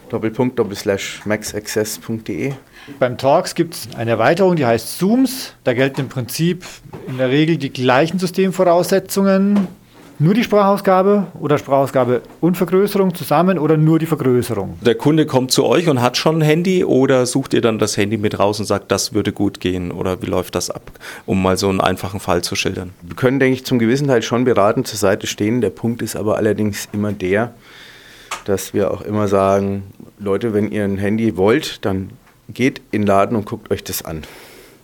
doppelpunkt 0.09 0.57
doppelslash 0.59 1.21
maxaccess.de. 1.25 2.53
Beim 2.99 3.17
Talks 3.17 3.55
gibt 3.55 3.73
es 3.73 3.87
eine 3.95 4.11
Erweiterung, 4.11 4.55
die 4.55 4.65
heißt 4.65 4.97
Zooms. 4.97 5.53
Da 5.63 5.73
gelten 5.73 6.01
im 6.01 6.09
Prinzip 6.09 6.63
in 7.07 7.17
der 7.17 7.29
Regel 7.29 7.57
die 7.57 7.71
gleichen 7.71 8.19
Systemvoraussetzungen. 8.19 9.67
Nur 10.17 10.33
die 10.33 10.45
Sprachausgabe 10.45 11.27
oder 11.41 11.57
Sprachausgabe 11.57 12.21
und 12.39 12.55
Vergrößerung 12.55 13.13
zusammen 13.13 13.59
oder 13.59 13.75
nur 13.75 13.99
die 13.99 14.05
Vergrößerung. 14.05 14.77
Der 14.79 14.95
Kunde 14.95 15.25
kommt 15.25 15.51
zu 15.51 15.65
euch 15.65 15.89
und 15.89 16.01
hat 16.01 16.15
schon 16.15 16.37
ein 16.37 16.41
Handy 16.41 16.85
oder 16.85 17.25
sucht 17.25 17.53
ihr 17.53 17.59
dann 17.59 17.79
das 17.79 17.97
Handy 17.97 18.15
mit 18.15 18.39
raus 18.39 18.61
und 18.61 18.65
sagt, 18.65 18.93
das 18.93 19.13
würde 19.13 19.33
gut 19.33 19.59
gehen 19.59 19.91
oder 19.91 20.21
wie 20.21 20.27
läuft 20.27 20.55
das 20.55 20.69
ab, 20.69 20.89
um 21.25 21.41
mal 21.41 21.57
so 21.57 21.67
einen 21.67 21.81
einfachen 21.81 22.21
Fall 22.21 22.43
zu 22.43 22.55
schildern? 22.55 22.91
Wir 23.01 23.17
können, 23.17 23.41
denke 23.41 23.55
ich, 23.55 23.65
zum 23.65 23.77
gewissen 23.77 24.07
Teil 24.07 24.21
schon 24.21 24.45
beratend 24.45 24.87
zur 24.87 24.97
Seite 24.97 25.27
stehen. 25.27 25.59
Der 25.59 25.69
Punkt 25.69 26.01
ist 26.01 26.15
aber 26.15 26.37
allerdings 26.37 26.87
immer 26.93 27.11
der, 27.11 27.53
dass 28.45 28.73
wir 28.73 28.91
auch 28.91 29.01
immer 29.01 29.27
sagen, 29.27 29.83
Leute, 30.19 30.53
wenn 30.53 30.71
ihr 30.71 30.83
ein 30.83 30.97
Handy 30.97 31.35
wollt, 31.37 31.83
dann 31.85 32.11
geht 32.49 32.81
in 32.91 33.01
den 33.01 33.07
Laden 33.07 33.35
und 33.35 33.45
guckt 33.45 33.71
euch 33.71 33.83
das 33.83 34.05
an. 34.05 34.23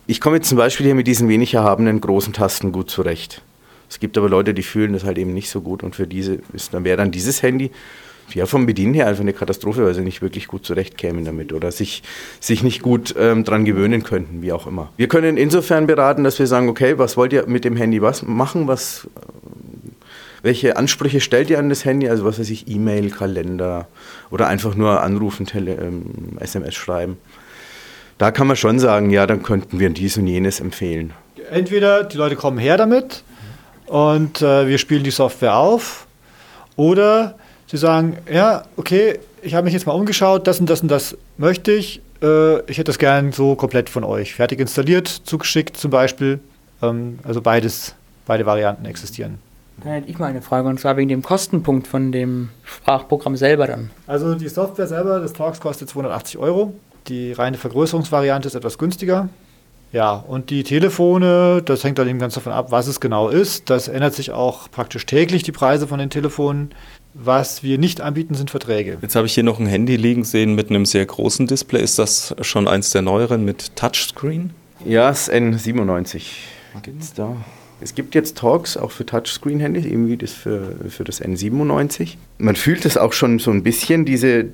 Ich 0.06 0.20
komme 0.20 0.36
jetzt 0.36 0.48
zum 0.48 0.58
Beispiel 0.58 0.86
hier 0.86 0.94
mit 0.94 1.06
diesen 1.06 1.28
wenig 1.28 1.54
erhabenen 1.54 2.00
großen 2.00 2.32
Tasten 2.32 2.72
gut 2.72 2.90
zurecht. 2.90 3.42
Es 3.88 4.00
gibt 4.00 4.18
aber 4.18 4.28
Leute, 4.28 4.52
die 4.52 4.62
fühlen 4.62 4.92
das 4.92 5.04
halt 5.04 5.18
eben 5.18 5.32
nicht 5.32 5.50
so 5.50 5.60
gut 5.60 5.82
und 5.82 5.94
für 5.94 6.06
diese 6.06 6.38
ist, 6.52 6.74
dann 6.74 6.84
wäre 6.84 6.96
dann 6.96 7.10
dieses 7.10 7.42
Handy 7.42 7.70
ja 8.34 8.46
vom 8.46 8.66
Bedienen 8.66 8.94
her 8.94 9.06
einfach 9.06 9.22
eine 9.22 9.32
Katastrophe, 9.32 9.84
weil 9.84 9.94
sie 9.94 10.02
nicht 10.02 10.22
wirklich 10.22 10.46
gut 10.48 10.64
zurechtkämen 10.64 11.24
damit 11.24 11.52
oder 11.52 11.70
sich, 11.70 12.02
sich 12.40 12.62
nicht 12.62 12.82
gut 12.82 13.14
ähm, 13.18 13.44
dran 13.44 13.64
gewöhnen 13.64 14.02
könnten, 14.02 14.42
wie 14.42 14.52
auch 14.52 14.66
immer. 14.66 14.90
Wir 14.96 15.08
können 15.08 15.36
insofern 15.36 15.86
beraten, 15.86 16.24
dass 16.24 16.38
wir 16.38 16.46
sagen, 16.46 16.68
okay, 16.68 16.98
was 16.98 17.16
wollt 17.16 17.32
ihr 17.32 17.46
mit 17.46 17.64
dem 17.64 17.76
Handy 17.76 18.00
was 18.00 18.22
machen, 18.22 18.66
was 18.66 19.08
welche 20.42 20.76
Ansprüche 20.76 21.20
stellt 21.20 21.50
ihr 21.50 21.58
an 21.58 21.68
das 21.68 21.84
Handy? 21.84 22.08
Also 22.08 22.24
was 22.24 22.38
weiß 22.38 22.50
ich, 22.50 22.68
E-Mail, 22.68 23.10
Kalender 23.10 23.86
oder 24.30 24.48
einfach 24.48 24.74
nur 24.74 25.00
anrufen, 25.00 25.46
Tele 25.46 25.74
ähm, 25.74 26.04
SMS 26.40 26.74
schreiben. 26.74 27.16
Da 28.18 28.30
kann 28.30 28.46
man 28.46 28.56
schon 28.56 28.78
sagen, 28.78 29.10
ja, 29.10 29.26
dann 29.26 29.42
könnten 29.42 29.78
wir 29.80 29.90
dies 29.90 30.16
und 30.16 30.26
jenes 30.26 30.60
empfehlen. 30.60 31.12
Entweder 31.50 32.04
die 32.04 32.16
Leute 32.16 32.36
kommen 32.36 32.58
her 32.58 32.76
damit 32.76 33.22
und 33.86 34.42
äh, 34.42 34.66
wir 34.66 34.78
spielen 34.78 35.04
die 35.04 35.10
Software 35.10 35.56
auf 35.56 36.06
oder 36.76 37.36
sie 37.66 37.76
sagen, 37.76 38.18
ja, 38.30 38.64
okay, 38.76 39.18
ich 39.42 39.54
habe 39.54 39.64
mich 39.64 39.74
jetzt 39.74 39.86
mal 39.86 39.92
umgeschaut, 39.92 40.46
das 40.46 40.60
und 40.60 40.70
das 40.70 40.82
und 40.82 40.88
das 40.88 41.16
möchte 41.36 41.72
ich. 41.72 42.00
Äh, 42.22 42.60
ich 42.70 42.78
hätte 42.78 42.84
das 42.84 42.98
gern 42.98 43.32
so 43.32 43.54
komplett 43.54 43.88
von 43.90 44.04
euch. 44.04 44.34
Fertig 44.34 44.60
installiert, 44.60 45.08
zugeschickt 45.08 45.76
zum 45.76 45.90
Beispiel. 45.90 46.40
Ähm, 46.80 47.18
also 47.24 47.40
beides, 47.42 47.94
beide 48.26 48.46
Varianten 48.46 48.86
existieren. 48.86 49.38
Dann 49.82 49.92
hätte 49.92 50.10
ich 50.10 50.18
mal 50.18 50.26
eine 50.26 50.42
Frage 50.42 50.68
und 50.68 50.78
zwar 50.78 50.96
wegen 50.96 51.08
dem 51.08 51.22
Kostenpunkt 51.22 51.86
von 51.86 52.12
dem 52.12 52.50
Sprachprogramm 52.64 53.36
selber 53.36 53.66
dann. 53.66 53.90
Also 54.06 54.34
die 54.34 54.48
Software 54.48 54.86
selber 54.86 55.20
des 55.20 55.32
Talks 55.32 55.60
kostet 55.60 55.88
280 55.88 56.38
Euro. 56.38 56.74
Die 57.08 57.32
reine 57.32 57.56
Vergrößerungsvariante 57.56 58.46
ist 58.46 58.54
etwas 58.54 58.78
günstiger. 58.78 59.28
Ja, 59.92 60.14
und 60.14 60.48
die 60.48 60.62
Telefone, 60.62 61.60
das 61.62 61.84
hängt 61.84 61.98
dann 61.98 62.08
eben 62.08 62.18
ganz 62.18 62.34
davon 62.34 62.52
ab, 62.52 62.70
was 62.70 62.86
es 62.86 62.98
genau 62.98 63.28
ist. 63.28 63.68
Das 63.68 63.88
ändert 63.88 64.14
sich 64.14 64.30
auch 64.30 64.70
praktisch 64.70 65.04
täglich, 65.04 65.42
die 65.42 65.52
Preise 65.52 65.86
von 65.86 65.98
den 65.98 66.08
Telefonen. 66.08 66.70
Was 67.12 67.62
wir 67.62 67.76
nicht 67.76 68.00
anbieten, 68.00 68.34
sind 68.34 68.50
Verträge. 68.50 68.96
Jetzt 69.02 69.16
habe 69.16 69.26
ich 69.26 69.34
hier 69.34 69.44
noch 69.44 69.60
ein 69.60 69.66
Handy 69.66 69.96
liegen 69.96 70.24
sehen 70.24 70.54
mit 70.54 70.70
einem 70.70 70.86
sehr 70.86 71.04
großen 71.04 71.46
Display. 71.46 71.82
Ist 71.82 71.98
das 71.98 72.34
schon 72.40 72.68
eins 72.68 72.90
der 72.90 73.02
neueren 73.02 73.44
mit 73.44 73.76
Touchscreen? 73.76 74.54
Ja, 74.86 75.08
das 75.08 75.30
N97 75.30 76.22
gibt's 76.82 77.12
da. 77.12 77.36
Es 77.82 77.94
gibt 77.94 78.14
jetzt 78.14 78.38
Talks 78.38 78.76
auch 78.76 78.90
für 78.90 79.04
Touchscreen-Handys, 79.04 79.84
eben 79.84 80.08
wie 80.08 80.16
das 80.16 80.32
für, 80.32 80.76
für 80.88 81.04
das 81.04 81.20
N97. 81.20 82.16
Man 82.38 82.56
fühlt 82.56 82.84
es 82.84 82.96
auch 82.96 83.12
schon 83.12 83.38
so 83.38 83.50
ein 83.50 83.62
bisschen, 83.62 84.04
diese, 84.04 84.46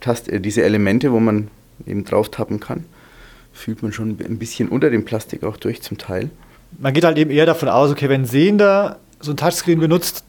Tast 0.00 0.28
äh, 0.28 0.40
diese 0.40 0.62
Elemente, 0.62 1.12
wo 1.12 1.20
man 1.20 1.48
eben 1.86 2.04
drauf 2.04 2.30
tappen 2.30 2.60
kann. 2.60 2.84
Fühlt 3.52 3.82
man 3.82 3.92
schon 3.92 4.10
ein 4.10 4.38
bisschen 4.38 4.68
unter 4.68 4.90
dem 4.90 5.04
Plastik 5.04 5.44
auch 5.44 5.56
durch 5.56 5.82
zum 5.82 5.98
Teil. 5.98 6.30
Man 6.78 6.92
geht 6.92 7.04
halt 7.04 7.18
eben 7.18 7.30
eher 7.30 7.46
davon 7.46 7.68
aus, 7.68 7.90
okay, 7.90 8.08
wenn 8.08 8.22
ein 8.22 8.26
Sehender 8.26 8.98
so 9.20 9.32
ein 9.32 9.36
Touchscreen 9.36 9.80
benutzt, 9.80 10.24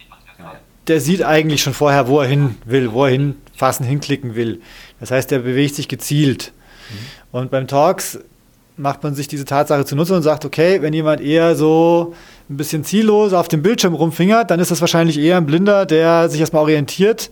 der 0.88 1.00
sieht 1.02 1.24
eigentlich 1.24 1.62
schon 1.62 1.74
vorher, 1.74 2.08
wo 2.08 2.20
er 2.20 2.28
hin 2.28 2.56
will, 2.66 2.92
wo 2.92 3.06
er 3.06 3.12
hinfassen, 3.12 3.86
hinklicken 3.86 4.36
will. 4.36 4.62
Das 5.00 5.12
heißt, 5.12 5.32
der 5.32 5.40
bewegt 5.40 5.76
sich 5.76 5.88
gezielt. 5.88 6.54
Und 7.32 7.50
beim 7.50 7.68
Talks 7.68 8.20
macht 8.78 9.04
man 9.04 9.16
sich 9.16 9.28
diese 9.28 9.46
Tatsache 9.46 9.86
zunutze 9.86 10.16
und 10.16 10.22
sagt, 10.22 10.46
okay, 10.46 10.82
wenn 10.82 10.94
jemand 10.94 11.22
eher 11.22 11.56
so 11.56 12.14
ein 12.50 12.58
bisschen 12.58 12.84
ziellos 12.84 13.34
auf 13.34 13.48
dem 13.48 13.62
Bildschirm 13.62 13.94
rumfingert, 13.94 14.52
dann 14.52 14.60
ist 14.60 14.72
das 14.72 14.82
wahrscheinlich 14.82 15.18
eher 15.18 15.38
ein 15.38 15.46
Blinder, 15.46 15.86
der 15.86 16.30
sich 16.30 16.40
erstmal 16.40 16.64
orientiert 16.64 17.30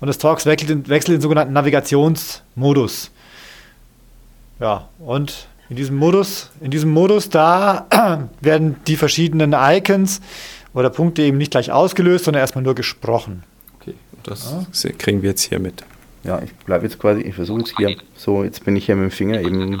und 0.00 0.06
das 0.06 0.18
Talks 0.18 0.46
wechselt 0.46 0.70
in, 0.70 0.88
wechselt 0.88 1.08
in 1.08 1.14
den 1.16 1.22
sogenannten 1.22 1.52
Navigationsmodus. 1.52 3.10
Ja, 4.60 4.88
und 4.98 5.48
in 5.68 5.76
diesem 5.76 5.96
Modus, 5.96 6.50
in 6.60 6.70
diesem 6.70 6.90
Modus, 6.90 7.28
da 7.28 7.86
werden 8.40 8.76
die 8.86 8.96
verschiedenen 8.96 9.54
Icons 9.56 10.20
oder 10.74 10.90
Punkte 10.90 11.22
eben 11.22 11.38
nicht 11.38 11.50
gleich 11.50 11.72
ausgelöst, 11.72 12.24
sondern 12.24 12.40
erstmal 12.40 12.64
nur 12.64 12.74
gesprochen. 12.74 13.42
Okay, 13.80 13.94
das 14.22 14.54
kriegen 14.98 15.22
wir 15.22 15.30
jetzt 15.30 15.42
hier 15.42 15.58
mit. 15.58 15.84
Ja, 16.22 16.40
ich 16.42 16.54
bleibe 16.54 16.84
jetzt 16.84 16.98
quasi, 16.98 17.20
ich 17.20 17.34
versuche 17.34 17.60
jetzt 17.60 17.76
hier, 17.76 17.96
so, 18.16 18.44
jetzt 18.44 18.64
bin 18.64 18.76
ich 18.76 18.86
hier 18.86 18.96
mit 18.96 19.10
dem 19.10 19.14
Finger 19.14 19.40
eben 19.40 19.80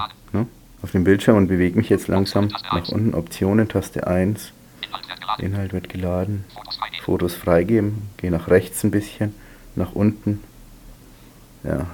auf 0.84 0.90
dem 0.90 1.04
Bildschirm 1.04 1.38
und 1.38 1.48
bewege 1.48 1.78
mich 1.78 1.88
jetzt 1.88 2.08
langsam 2.08 2.48
nach 2.48 2.90
unten. 2.90 3.14
Optionen, 3.14 3.68
Taste 3.68 4.06
1. 4.06 4.52
Inhalt 5.38 5.72
wird 5.72 5.88
geladen. 5.88 6.44
Fotos 7.02 7.34
freigeben. 7.34 8.10
Gehe 8.18 8.30
nach 8.30 8.48
rechts 8.48 8.84
ein 8.84 8.90
bisschen. 8.90 9.34
Nach 9.76 9.92
unten. 9.94 10.40
Ja. 11.62 11.86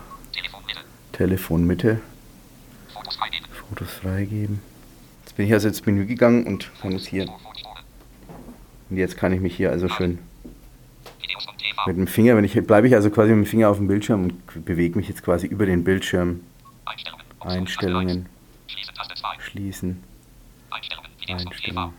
Telefon 1.13 1.69
Mitte. 1.69 2.01
Fotos 3.69 3.95
freigeben. 3.95 4.61
Jetzt 5.25 5.37
bin 5.37 5.47
ich 5.47 5.53
also 5.53 5.69
ins 5.69 5.87
Menü 5.87 6.07
gegangen 6.07 6.45
und 6.49 6.69
kann 6.83 6.91
jetzt 6.91 7.07
hier. 7.07 7.29
Und 8.91 8.97
jetzt 8.97 9.17
kann 9.17 9.33
ich 9.33 9.41
mich 9.41 9.57
hier 9.57 9.71
also 9.71 9.89
schön 9.89 10.19
mit 11.87 11.97
dem 11.97 12.09
Finger, 12.09 12.37
wenn 12.37 12.45
ich 12.45 12.55
bleibe 12.67 12.89
ich 12.89 12.95
also 12.95 13.09
quasi 13.09 13.31
mit 13.31 13.47
dem 13.47 13.49
Finger 13.49 13.71
auf 13.71 13.79
dem 13.79 13.87
Bildschirm 13.87 14.25
und 14.25 14.65
bewege 14.65 14.99
mich 14.99 15.09
jetzt 15.09 15.23
quasi 15.23 15.47
über 15.47 15.65
den 15.65 15.85
Bildschirm. 15.85 16.41
Einstellungen. 17.39 18.27
Schließen. 19.39 20.03
Einstellungen. 20.71 21.93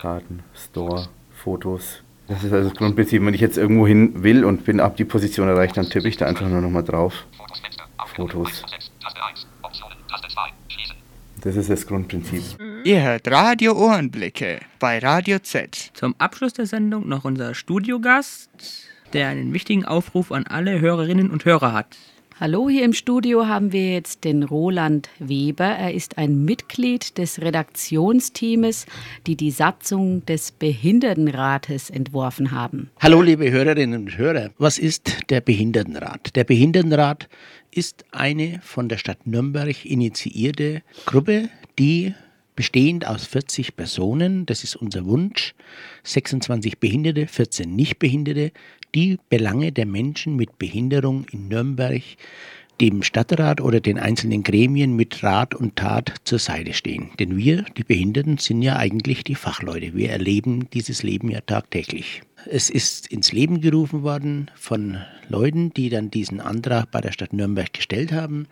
Karten. 0.00 0.42
Store. 0.54 1.08
Fotos. 1.32 2.02
Das 2.26 2.44
ist 2.44 2.52
also 2.52 2.68
das 2.68 2.78
Grundprinzip. 2.78 3.24
Wenn 3.24 3.34
ich 3.34 3.40
jetzt 3.40 3.56
irgendwo 3.56 3.86
hin 3.86 4.22
will 4.22 4.44
und 4.44 4.64
bin 4.64 4.80
ab 4.80 4.96
die 4.96 5.04
Position 5.04 5.48
erreicht, 5.48 5.76
dann 5.76 5.88
tippe 5.88 6.08
ich 6.08 6.16
da 6.16 6.26
einfach 6.26 6.46
nur 6.46 6.60
nochmal 6.60 6.84
drauf. 6.84 7.26
Fotos. 8.14 8.64
Das 11.40 11.56
ist 11.56 11.70
das 11.70 11.86
Grundprinzip. 11.86 12.42
Ihr 12.84 13.02
hört 13.02 13.28
Radio 13.28 13.72
Ohrenblicke 13.72 14.60
bei 14.78 14.98
Radio 14.98 15.38
Z. 15.38 15.92
Zum 15.94 16.14
Abschluss 16.18 16.52
der 16.52 16.66
Sendung 16.66 17.08
noch 17.08 17.24
unser 17.24 17.54
Studiogast, 17.54 18.50
der 19.12 19.28
einen 19.28 19.52
wichtigen 19.52 19.84
Aufruf 19.84 20.32
an 20.32 20.46
alle 20.46 20.80
Hörerinnen 20.80 21.30
und 21.30 21.44
Hörer 21.44 21.72
hat. 21.72 21.96
Hallo, 22.40 22.68
hier 22.68 22.84
im 22.84 22.92
Studio 22.92 23.48
haben 23.48 23.72
wir 23.72 23.94
jetzt 23.94 24.22
den 24.22 24.44
Roland 24.44 25.08
Weber. 25.18 25.64
Er 25.64 25.92
ist 25.92 26.18
ein 26.18 26.44
Mitglied 26.44 27.18
des 27.18 27.40
Redaktionsteams, 27.40 28.86
die 29.26 29.34
die 29.34 29.50
Satzung 29.50 30.24
des 30.24 30.52
Behindertenrates 30.52 31.90
entworfen 31.90 32.52
haben. 32.52 32.90
Hallo, 33.00 33.22
liebe 33.22 33.50
Hörerinnen 33.50 34.02
und 34.02 34.16
Hörer. 34.16 34.50
Was 34.56 34.78
ist 34.78 35.28
der 35.30 35.40
Behindertenrat? 35.40 36.36
Der 36.36 36.44
Behindertenrat 36.44 37.28
ist 37.72 38.04
eine 38.12 38.60
von 38.62 38.88
der 38.88 38.98
Stadt 38.98 39.26
Nürnberg 39.26 39.84
initiierte 39.84 40.82
Gruppe, 41.06 41.48
die 41.76 42.14
bestehend 42.58 43.06
aus 43.06 43.24
40 43.24 43.76
Personen, 43.76 44.44
das 44.44 44.64
ist 44.64 44.74
unser 44.74 45.06
Wunsch, 45.06 45.54
26 46.02 46.80
Behinderte, 46.80 47.28
14 47.28 47.72
Nichtbehinderte, 47.72 48.50
die 48.96 49.20
Belange 49.30 49.70
der 49.70 49.86
Menschen 49.86 50.34
mit 50.34 50.58
Behinderung 50.58 51.24
in 51.30 51.46
Nürnberg 51.46 52.02
dem 52.80 53.02
Stadtrat 53.02 53.60
oder 53.60 53.80
den 53.80 53.98
einzelnen 53.98 54.42
Gremien 54.42 54.94
mit 54.94 55.22
Rat 55.22 55.54
und 55.54 55.76
Tat 55.76 56.14
zur 56.24 56.38
Seite 56.38 56.72
stehen. 56.72 57.10
Denn 57.18 57.36
wir, 57.36 57.64
die 57.76 57.84
Behinderten, 57.84 58.38
sind 58.38 58.62
ja 58.62 58.76
eigentlich 58.76 59.24
die 59.24 59.34
Fachleute. 59.34 59.94
Wir 59.94 60.10
erleben 60.10 60.68
dieses 60.70 61.02
Leben 61.02 61.30
ja 61.30 61.40
tagtäglich. 61.40 62.22
Es 62.46 62.70
ist 62.70 63.08
ins 63.08 63.32
Leben 63.32 63.60
gerufen 63.60 64.04
worden 64.04 64.50
von 64.54 64.98
Leuten, 65.28 65.72
die 65.74 65.90
dann 65.90 66.10
diesen 66.10 66.40
Antrag 66.40 66.90
bei 66.90 67.00
der 67.00 67.12
Stadt 67.12 67.32
Nürnberg 67.32 67.72
gestellt 67.72 68.12
haben, 68.12 68.46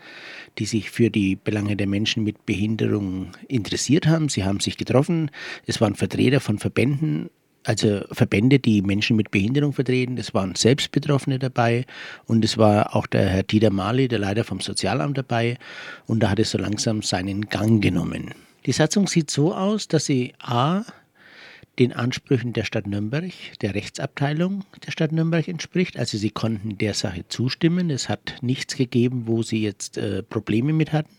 die 0.59 0.67
sich 0.67 0.91
für 0.91 1.09
die 1.09 1.37
Belange 1.37 1.77
der 1.77 1.87
Menschen 1.87 2.25
mit 2.25 2.47
Behinderung 2.47 3.29
interessiert 3.49 4.07
haben. 4.07 4.29
Sie 4.29 4.45
haben 4.45 4.61
sich 4.61 4.77
getroffen. 4.77 5.31
Es 5.67 5.81
waren 5.81 5.95
Vertreter 5.95 6.41
von 6.41 6.59
Verbänden, 6.59 7.31
also 7.67 8.03
Verbände, 8.13 8.59
die 8.59 8.81
Menschen 8.81 9.17
mit 9.17 9.31
Behinderung 9.31 9.73
vertreten. 9.73 10.17
Es 10.19 10.33
waren 10.35 10.55
selbst 10.55 10.93
Betroffene 10.93 11.39
dabei 11.39 11.85
und 12.27 12.45
es 12.45 12.57
war 12.57 12.95
auch 12.95 13.07
der 13.07 13.29
Herr 13.29 13.43
Dieter 13.43 13.71
Mali, 13.71 14.09
der 14.09 14.21
Leiter 14.21 14.45
vom 14.45 14.61
Sozialamt 14.61 15.19
dabei 15.19 15.59
und 16.07 16.21
da 16.21 16.31
hat 16.31 16.39
es 16.39 16.53
so 16.53 16.59
langsam 16.59 17.03
seinen 17.03 17.49
Gang 17.49 17.83
genommen. 17.83 18.35
Die 18.67 18.73
Satzung 18.73 19.09
sieht 19.09 19.31
so 19.31 19.55
aus, 19.55 19.89
dass 19.89 20.07
sie 20.07 20.35
a 20.39 20.85
den 21.79 21.93
Ansprüchen 21.93 22.53
der 22.53 22.65
Stadt 22.65 22.87
Nürnberg, 22.87 23.33
der 23.61 23.75
Rechtsabteilung 23.75 24.65
der 24.87 24.93
Stadt 24.93 25.13
Nürnberg 25.13 25.47
entspricht. 25.47 25.99
Also 25.99 26.17
sie 26.17 26.31
konnten 26.31 26.79
der 26.79 26.95
Sache 26.95 27.25
zustimmen. 27.29 27.91
Es 27.91 28.09
hat 28.09 28.37
nichts 28.41 28.77
gegeben, 28.77 29.25
wo 29.27 29.43
sie 29.43 29.61
jetzt 29.63 29.99
äh, 29.99 30.23
Probleme 30.23 30.73
mit 30.73 30.93
hatten. 30.93 31.15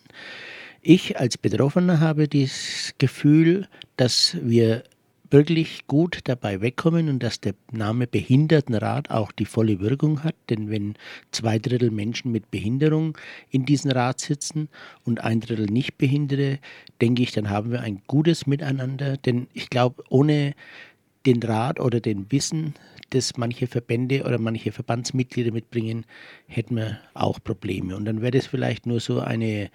Ich 0.82 1.20
als 1.20 1.38
Betroffener 1.38 2.00
habe 2.00 2.28
das 2.28 2.94
Gefühl, 2.98 3.68
dass 3.98 4.38
wir 4.42 4.84
wirklich 5.30 5.88
gut 5.88 6.20
dabei 6.26 6.62
wegkommen 6.62 7.10
und 7.10 7.24
dass 7.24 7.40
der 7.40 7.54
Name 7.72 8.08
Behindertenrat 8.08 9.12
auch 9.12 9.32
die 9.32 9.46
volle 9.46 9.80
Wirkung 9.80 10.24
hat. 10.24 10.36
Denn 10.50 10.70
wenn 10.70 10.96
zwei 11.32 11.60
Drittel 11.60 11.92
Menschen 11.92 12.32
mit 12.32 12.52
Behinderung 12.52 13.18
in 13.50 13.66
diesem 13.66 13.92
Rat 13.92 14.20
sitzen 14.20 14.70
und 15.04 15.24
ein 15.24 15.42
Drittel 15.42 15.66
Nichtbehinderte, 15.66 16.60
denke 17.02 17.24
ich, 17.24 17.32
dann 17.32 17.50
haben 17.50 17.72
wir 17.72 17.82
ein 17.82 18.02
gutes 18.08 18.48
Miteinander. 18.48 19.18
Denn 19.18 19.48
ich 19.54 19.70
glaube, 19.70 20.04
ohne 20.10 20.54
den 21.26 21.44
Rat 21.44 21.80
oder 21.80 22.00
den 22.00 22.32
Wissen, 22.32 22.74
das 23.10 23.38
manche 23.38 23.68
Verbände 23.68 24.24
oder 24.24 24.38
manche 24.38 24.72
Verbandsmitglieder 24.72 25.52
mitbringen, 25.52 26.06
hätten 26.48 26.76
wir 26.76 27.00
auch 27.14 27.40
Probleme. 27.44 27.96
Und 27.96 28.06
dann 28.06 28.22
wäre 28.22 28.32
das 28.32 28.48
vielleicht 28.48 28.86
nur 28.86 29.00
so 29.00 29.20
eine 29.20 29.70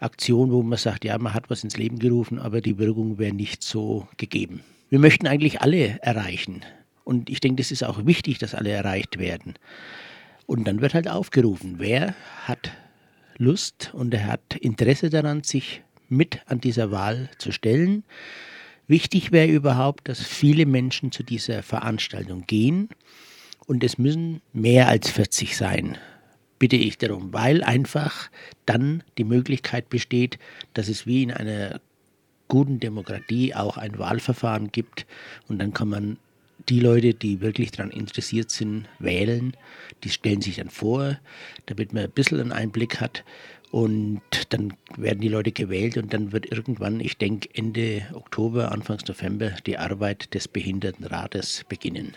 Aktion, 0.00 0.50
wo 0.50 0.62
man 0.62 0.78
sagt, 0.78 1.04
ja, 1.04 1.18
man 1.18 1.34
hat 1.34 1.50
was 1.50 1.64
ins 1.64 1.76
Leben 1.76 1.98
gerufen, 1.98 2.38
aber 2.38 2.60
die 2.60 2.78
Wirkung 2.78 3.18
wäre 3.18 3.34
nicht 3.34 3.62
so 3.62 4.08
gegeben. 4.16 4.62
Wir 4.90 4.98
möchten 4.98 5.26
eigentlich 5.26 5.60
alle 5.60 6.00
erreichen. 6.00 6.64
Und 7.04 7.30
ich 7.30 7.40
denke, 7.40 7.62
das 7.62 7.70
ist 7.70 7.84
auch 7.84 8.06
wichtig, 8.06 8.38
dass 8.38 8.54
alle 8.54 8.70
erreicht 8.70 9.18
werden. 9.18 9.54
Und 10.46 10.66
dann 10.66 10.80
wird 10.80 10.94
halt 10.94 11.08
aufgerufen, 11.08 11.74
wer 11.78 12.14
hat 12.44 12.72
Lust 13.36 13.90
und 13.92 14.12
er 14.14 14.26
hat 14.26 14.56
Interesse 14.56 15.10
daran, 15.10 15.42
sich 15.42 15.82
mit 16.08 16.40
an 16.46 16.60
dieser 16.60 16.90
Wahl 16.90 17.28
zu 17.38 17.52
stellen. 17.52 18.04
Wichtig 18.86 19.30
wäre 19.30 19.48
überhaupt, 19.48 20.08
dass 20.08 20.22
viele 20.22 20.66
Menschen 20.66 21.12
zu 21.12 21.22
dieser 21.22 21.62
Veranstaltung 21.62 22.44
gehen 22.46 22.88
und 23.66 23.84
es 23.84 23.98
müssen 23.98 24.40
mehr 24.54 24.88
als 24.88 25.10
40 25.10 25.56
sein, 25.56 25.98
bitte 26.58 26.76
ich 26.76 26.96
darum, 26.96 27.32
weil 27.32 27.62
einfach 27.62 28.30
dann 28.64 29.04
die 29.18 29.24
Möglichkeit 29.24 29.90
besteht, 29.90 30.38
dass 30.72 30.88
es 30.88 31.06
wie 31.06 31.22
in 31.22 31.30
einer 31.30 31.80
guten 32.48 32.80
Demokratie 32.80 33.54
auch 33.54 33.76
ein 33.76 33.98
Wahlverfahren 33.98 34.72
gibt 34.72 35.06
und 35.48 35.58
dann 35.60 35.72
kann 35.72 35.88
man 35.88 36.16
die 36.68 36.80
Leute, 36.80 37.14
die 37.14 37.40
wirklich 37.40 37.70
daran 37.70 37.90
interessiert 37.90 38.50
sind, 38.50 38.86
wählen. 38.98 39.56
Die 40.04 40.10
stellen 40.10 40.40
sich 40.40 40.56
dann 40.56 40.70
vor, 40.70 41.18
damit 41.66 41.92
man 41.92 42.04
ein 42.04 42.10
bisschen 42.10 42.40
einen 42.40 42.52
Einblick 42.52 43.00
hat. 43.00 43.24
Und 43.70 44.22
dann 44.48 44.74
werden 44.96 45.20
die 45.20 45.28
Leute 45.28 45.52
gewählt 45.52 45.98
und 45.98 46.12
dann 46.12 46.32
wird 46.32 46.50
irgendwann, 46.50 47.00
ich 47.00 47.18
denke 47.18 47.48
Ende 47.52 48.06
Oktober, 48.14 48.72
Anfangs 48.72 49.06
November, 49.06 49.50
die 49.66 49.76
Arbeit 49.76 50.34
des 50.34 50.48
Behindertenrates 50.48 51.64
beginnen. 51.68 52.14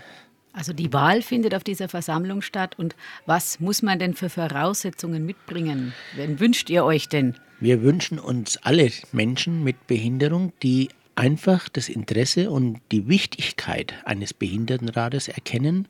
Also 0.54 0.74
die 0.74 0.92
Wahl 0.92 1.22
findet 1.22 1.56
auf 1.56 1.64
dieser 1.64 1.88
Versammlung 1.88 2.42
statt 2.42 2.78
und 2.78 2.96
was 3.26 3.60
muss 3.60 3.82
man 3.82 4.00
denn 4.00 4.14
für 4.14 4.30
Voraussetzungen 4.30 5.26
mitbringen? 5.26 5.94
Wen 6.16 6.40
wünscht 6.40 6.70
ihr 6.70 6.84
euch 6.84 7.08
denn? 7.08 7.36
Wir 7.60 7.84
wünschen 7.84 8.20
uns 8.20 8.58
alle 8.58 8.92
Menschen 9.12 9.64
mit 9.64 9.88
Behinderung, 9.88 10.52
die 10.62 10.90
einfach 11.16 11.70
das 11.70 11.90
Interesse 11.90 12.52
und 12.52 12.80
die 12.92 13.08
Wichtigkeit 13.08 13.94
eines 14.06 14.34
Behindertenrates 14.34 15.28
erkennen. 15.28 15.88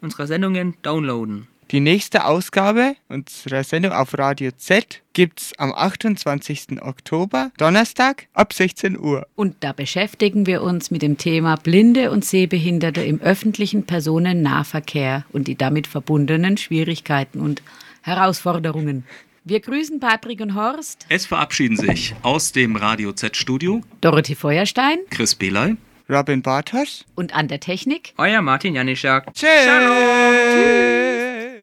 unsere 0.00 0.28
Sendungen 0.28 0.74
downloaden. 0.82 1.48
Die 1.72 1.80
nächste 1.80 2.26
Ausgabe 2.26 2.94
unserer 3.08 3.64
Sendung 3.64 3.90
auf 3.90 4.16
Radio 4.16 4.52
Z 4.56 5.02
gibt's 5.14 5.52
am 5.58 5.72
28. 5.72 6.80
Oktober, 6.80 7.50
Donnerstag 7.56 8.28
ab 8.34 8.52
16 8.52 8.96
Uhr. 8.96 9.26
Und 9.34 9.56
da 9.64 9.72
beschäftigen 9.72 10.46
wir 10.46 10.62
uns 10.62 10.92
mit 10.92 11.02
dem 11.02 11.18
Thema 11.18 11.56
Blinde 11.56 12.12
und 12.12 12.24
Sehbehinderte 12.24 13.02
im 13.02 13.20
öffentlichen 13.20 13.84
Personennahverkehr 13.84 15.24
und 15.32 15.48
die 15.48 15.56
damit 15.56 15.88
verbundenen 15.88 16.56
Schwierigkeiten 16.56 17.40
und 17.40 17.62
Herausforderungen. 18.02 19.04
Wir 19.44 19.58
grüßen 19.58 19.98
Patrick 19.98 20.40
und 20.40 20.54
Horst. 20.54 21.04
Es 21.08 21.26
verabschieden 21.26 21.76
sich 21.76 22.14
aus 22.22 22.52
dem 22.52 22.76
Radio 22.76 23.12
Z-Studio 23.12 23.80
Dorothee 24.00 24.36
Feuerstein 24.36 24.98
Chris 25.10 25.34
Belay, 25.34 25.74
Robin 26.08 26.42
Bartosch 26.42 27.02
und 27.16 27.34
an 27.34 27.48
der 27.48 27.58
Technik 27.58 28.14
euer 28.18 28.40
Martin 28.40 28.76
Janischak. 28.76 29.34
Tschüss. 29.34 29.48
Tschüss. 29.48 31.31